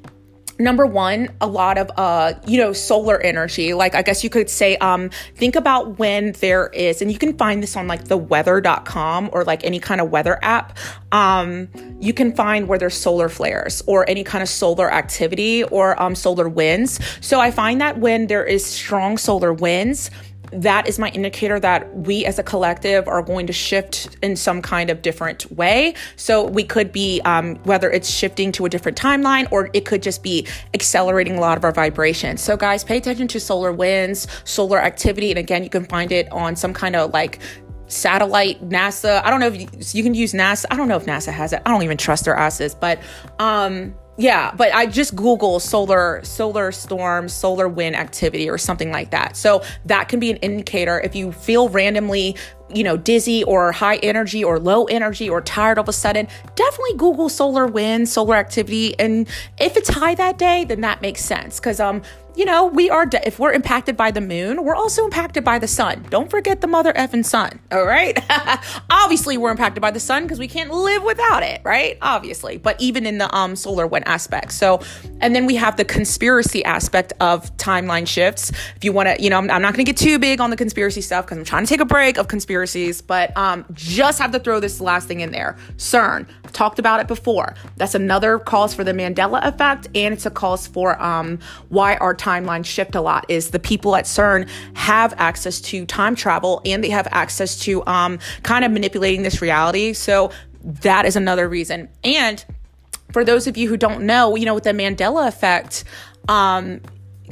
number 0.59 0.85
one 0.85 1.29
a 1.41 1.47
lot 1.47 1.77
of 1.77 1.91
uh 1.97 2.33
you 2.45 2.57
know 2.57 2.73
solar 2.73 3.19
energy. 3.19 3.73
Like 3.73 3.95
i 3.95 4.01
guess 4.01 4.23
you 4.23 4.29
could 4.29 4.49
say 4.49 4.77
um 4.77 5.09
think 5.35 5.55
about 5.55 5.99
when 5.99 6.31
there 6.33 6.67
is 6.67 7.01
and 7.01 7.11
you 7.11 7.17
can 7.17 7.37
find 7.37 7.61
this 7.61 7.75
on 7.75 7.87
like 7.87 8.05
the 8.05 8.17
weather.com 8.17 9.29
or 9.33 9.43
like 9.43 9.63
any 9.63 9.79
kind 9.79 10.01
of 10.01 10.09
weather 10.09 10.39
app. 10.41 10.77
Um 11.11 11.69
you 11.99 12.13
can 12.13 12.35
find 12.35 12.67
where 12.67 12.79
there's 12.79 12.97
solar 12.97 13.29
flares 13.29 13.81
or 13.87 14.09
any 14.09 14.23
kind 14.23 14.41
of 14.41 14.49
solar 14.49 14.91
activity 14.91 15.63
or 15.63 16.01
um 16.01 16.15
solar 16.15 16.49
winds. 16.49 16.99
So 17.21 17.39
i 17.39 17.51
find 17.51 17.81
that 17.81 17.99
when 17.99 18.27
there 18.27 18.43
is 18.43 18.65
strong 18.65 19.17
solar 19.17 19.53
winds 19.53 20.09
that 20.51 20.87
is 20.87 20.97
my 20.97 21.09
indicator 21.09 21.59
that 21.59 21.93
we 21.95 22.25
as 22.25 22.39
a 22.39 22.43
collective 22.43 23.07
are 23.07 23.21
going 23.21 23.47
to 23.47 23.53
shift 23.53 24.17
in 24.21 24.35
some 24.35 24.61
kind 24.61 24.89
of 24.89 25.01
different 25.01 25.51
way. 25.51 25.93
So 26.15 26.45
we 26.45 26.63
could 26.63 26.91
be, 26.91 27.21
um, 27.25 27.55
whether 27.63 27.89
it's 27.91 28.09
shifting 28.09 28.51
to 28.53 28.65
a 28.65 28.69
different 28.69 28.97
timeline 28.97 29.47
or 29.51 29.69
it 29.73 29.85
could 29.85 30.01
just 30.01 30.23
be 30.23 30.47
accelerating 30.73 31.37
a 31.37 31.41
lot 31.41 31.57
of 31.57 31.63
our 31.63 31.71
vibrations. 31.71 32.41
So, 32.41 32.55
guys, 32.55 32.83
pay 32.83 32.97
attention 32.97 33.27
to 33.29 33.39
solar 33.39 33.71
winds, 33.71 34.27
solar 34.45 34.81
activity. 34.81 35.31
And 35.31 35.39
again, 35.39 35.63
you 35.63 35.69
can 35.69 35.85
find 35.85 36.11
it 36.11 36.31
on 36.31 36.55
some 36.55 36.73
kind 36.73 36.95
of 36.95 37.11
like 37.13 37.39
satellite 37.89 38.61
nasa 38.67 39.23
i 39.23 39.29
don't 39.29 39.39
know 39.39 39.47
if 39.47 39.55
you, 39.55 39.67
you, 39.93 40.03
can 40.03 40.13
use 40.13 40.33
nasa 40.33 40.65
i 40.69 40.75
don't 40.75 40.89
know 40.89 40.97
if 40.97 41.05
nasa 41.05 41.31
has 41.31 41.53
it 41.53 41.61
i 41.65 41.71
don't 41.71 41.83
even 41.83 41.95
trust 41.95 42.25
their 42.25 42.35
asses 42.35 42.75
but 42.75 42.99
um 43.39 43.95
yeah 44.17 44.51
but 44.55 44.73
i 44.73 44.85
just 44.85 45.15
google 45.15 45.59
solar 45.59 46.23
solar 46.23 46.71
storm 46.71 47.27
solar 47.29 47.67
wind 47.67 47.95
activity 47.95 48.49
or 48.49 48.57
something 48.57 48.91
like 48.91 49.11
that. 49.11 49.35
So 49.35 49.63
that 49.85 50.09
can 50.09 50.19
be 50.19 50.31
an 50.31 50.37
indicator. 50.37 50.99
If 50.99 51.15
you 51.15 51.31
feel 51.31 51.69
randomly 51.69 52.35
you 52.73 52.83
know 52.83 52.97
dizzy 52.97 53.43
or 53.43 53.71
high 53.71 53.97
energy 53.97 54.43
or 54.43 54.59
low 54.59 54.85
energy 54.85 55.29
or 55.29 55.41
tired 55.41 55.77
all 55.77 55.83
of 55.83 55.89
a 55.89 55.93
sudden 55.93 56.27
definitely 56.55 56.97
google 56.97 57.29
solar 57.29 57.65
wind 57.65 58.09
solar 58.09 58.35
activity 58.35 58.97
and 58.99 59.27
if 59.57 59.77
it's 59.77 59.89
high 59.89 60.13
that 60.15 60.37
day 60.37 60.65
then 60.65 60.81
that 60.81 61.01
makes 61.01 61.23
sense 61.23 61.59
because 61.59 61.79
um 61.79 62.01
you 62.37 62.45
know, 62.45 62.67
we 62.67 62.87
are, 62.87 63.07
de- 63.07 63.27
if 63.27 63.39
we're 63.39 63.51
impacted 63.51 63.97
by 63.97 64.11
the 64.11 64.21
moon, 64.21 64.63
we're 64.63 64.75
also 64.75 65.03
impacted 65.03 65.43
by 65.43 65.57
the 65.57 65.67
sun. 65.67 66.05
Don't 66.11 66.29
forget 66.29 66.61
the 66.61 66.67
mother 66.67 66.93
effing 66.93 67.25
sun. 67.25 67.59
All 67.71 67.83
right. 67.83 68.15
Obviously, 68.91 69.37
we're 69.37 69.49
impacted 69.49 69.81
by 69.81 69.89
the 69.89 69.99
sun 69.99 70.23
because 70.23 70.37
we 70.37 70.47
can't 70.47 70.69
live 70.69 71.01
without 71.01 71.41
it, 71.41 71.61
right? 71.63 71.97
Obviously. 71.99 72.57
But 72.57 72.79
even 72.79 73.07
in 73.07 73.17
the 73.17 73.35
um, 73.35 73.55
solar 73.55 73.87
wind 73.87 74.07
aspect. 74.07 74.51
So, 74.51 74.81
and 75.19 75.35
then 75.35 75.47
we 75.47 75.55
have 75.55 75.77
the 75.77 75.85
conspiracy 75.85 76.63
aspect 76.63 77.11
of 77.19 77.55
timeline 77.57 78.07
shifts. 78.07 78.51
If 78.75 78.83
you 78.83 78.93
want 78.93 79.09
to, 79.09 79.21
you 79.21 79.31
know, 79.31 79.39
I'm, 79.39 79.49
I'm 79.49 79.63
not 79.63 79.73
going 79.73 79.83
to 79.83 79.91
get 79.91 79.97
too 79.97 80.19
big 80.19 80.39
on 80.39 80.51
the 80.51 80.57
conspiracy 80.57 81.01
stuff 81.01 81.25
because 81.25 81.39
I'm 81.39 81.43
trying 81.43 81.65
to 81.65 81.69
take 81.69 81.81
a 81.81 81.85
break 81.85 82.19
of 82.19 82.27
conspiracies, 82.57 83.01
but 83.01 83.35
um, 83.37 83.65
just 83.73 84.19
have 84.19 84.31
to 84.31 84.39
throw 84.39 84.59
this 84.59 84.81
last 84.81 85.07
thing 85.07 85.19
in 85.19 85.31
there. 85.31 85.55
CERN. 85.77 86.27
I've 86.43 86.53
talked 86.53 86.79
about 86.79 86.99
it 86.99 87.07
before. 87.07 87.53
That's 87.75 87.95
another 87.95 88.39
cause 88.39 88.73
for 88.73 88.83
the 88.83 88.93
Mandela 88.93 89.45
effect, 89.45 89.87
and 89.93 90.13
it's 90.13 90.25
a 90.25 90.31
cause 90.31 90.67
for 90.67 91.01
um, 91.01 91.39
why 91.69 91.95
our 91.97 92.15
timeline 92.15 92.65
shift 92.65 92.95
a 92.95 93.01
lot 93.01 93.25
is 93.29 93.51
the 93.51 93.59
people 93.59 93.95
at 93.95 94.05
CERN 94.05 94.49
have 94.73 95.13
access 95.17 95.61
to 95.61 95.85
time 95.85 96.15
travel 96.15 96.61
and 96.65 96.83
they 96.83 96.89
have 96.89 97.07
access 97.11 97.59
to 97.59 97.85
um, 97.85 98.19
kind 98.43 98.65
of 98.65 98.71
manipulating 98.71 99.23
this 99.23 99.41
reality. 99.41 99.93
So 99.93 100.31
that 100.63 101.05
is 101.05 101.15
another 101.15 101.47
reason. 101.47 101.89
And 102.03 102.43
for 103.11 103.23
those 103.23 103.47
of 103.47 103.55
you 103.55 103.69
who 103.69 103.77
don't 103.77 104.05
know, 104.05 104.35
you 104.35 104.45
know, 104.45 104.55
with 104.55 104.63
the 104.63 104.71
Mandela 104.71 105.27
effect, 105.27 105.83
um, 106.27 106.81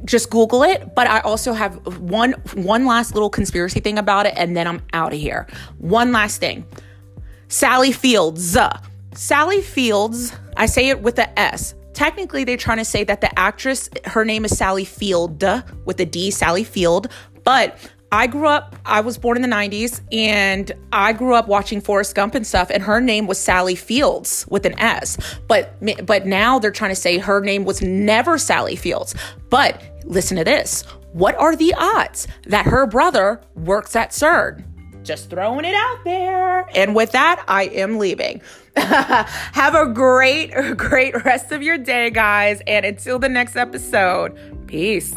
just 0.05 0.29
Google 0.29 0.63
it. 0.63 0.95
But 0.95 1.07
I 1.07 1.19
also 1.19 1.53
have 1.53 1.99
one 1.99 2.33
one 2.53 2.85
last 2.85 3.13
little 3.13 3.29
conspiracy 3.29 3.79
thing 3.79 3.97
about 3.97 4.25
it, 4.25 4.33
and 4.37 4.55
then 4.55 4.67
I'm 4.67 4.81
out 4.93 5.13
of 5.13 5.19
here. 5.19 5.47
One 5.77 6.11
last 6.11 6.39
thing. 6.39 6.65
Sally 7.47 7.91
Fields. 7.91 8.57
Sally 9.13 9.61
Fields, 9.61 10.33
I 10.57 10.65
say 10.65 10.89
it 10.89 11.01
with 11.01 11.17
a 11.19 11.39
S. 11.39 11.73
Technically, 11.93 12.43
they're 12.43 12.57
trying 12.57 12.79
to 12.79 12.85
say 12.85 13.05
that 13.05 13.21
the 13.21 13.39
actress, 13.39 13.89
her 14.03 14.25
name 14.25 14.43
is 14.43 14.57
Sally 14.57 14.83
Field 14.83 15.41
with 15.85 15.99
a 16.01 16.05
D, 16.05 16.31
Sally 16.31 16.65
Field. 16.65 17.07
But 17.45 17.77
I 18.11 18.27
grew 18.27 18.47
up, 18.47 18.75
I 18.85 19.01
was 19.01 19.17
born 19.17 19.35
in 19.35 19.41
the 19.41 19.53
90s, 19.53 20.01
and 20.11 20.71
I 20.91 21.11
grew 21.13 21.33
up 21.33 21.47
watching 21.47 21.81
Forrest 21.81 22.15
Gump 22.15 22.35
and 22.35 22.45
stuff, 22.45 22.69
and 22.69 22.81
her 22.83 23.01
name 23.01 23.27
was 23.27 23.37
Sally 23.37 23.75
Fields 23.75 24.45
with 24.49 24.65
an 24.65 24.79
S. 24.79 25.17
But 25.47 25.73
but 26.05 26.25
now 26.25 26.59
they're 26.59 26.71
trying 26.71 26.91
to 26.91 26.95
say 26.95 27.17
her 27.17 27.41
name 27.41 27.65
was 27.65 27.81
never 27.81 28.37
Sally 28.37 28.75
Fields. 28.75 29.15
But 29.49 29.81
listen 30.05 30.37
to 30.37 30.43
this. 30.43 30.83
What 31.13 31.35
are 31.35 31.55
the 31.55 31.73
odds 31.77 32.27
that 32.47 32.65
her 32.65 32.85
brother 32.85 33.41
works 33.55 33.95
at 33.95 34.11
CERN? 34.11 34.63
Just 35.03 35.29
throwing 35.29 35.65
it 35.65 35.75
out 35.75 36.03
there. 36.03 36.67
And 36.75 36.95
with 36.95 37.11
that, 37.11 37.43
I 37.47 37.65
am 37.65 37.99
leaving. 37.99 38.41
Have 38.75 39.75
a 39.75 39.87
great, 39.87 40.51
great 40.77 41.23
rest 41.23 41.51
of 41.51 41.61
your 41.61 41.77
day, 41.77 42.09
guys. 42.09 42.61
And 42.67 42.85
until 42.85 43.19
the 43.19 43.29
next 43.29 43.55
episode, 43.55 44.67
peace. 44.67 45.13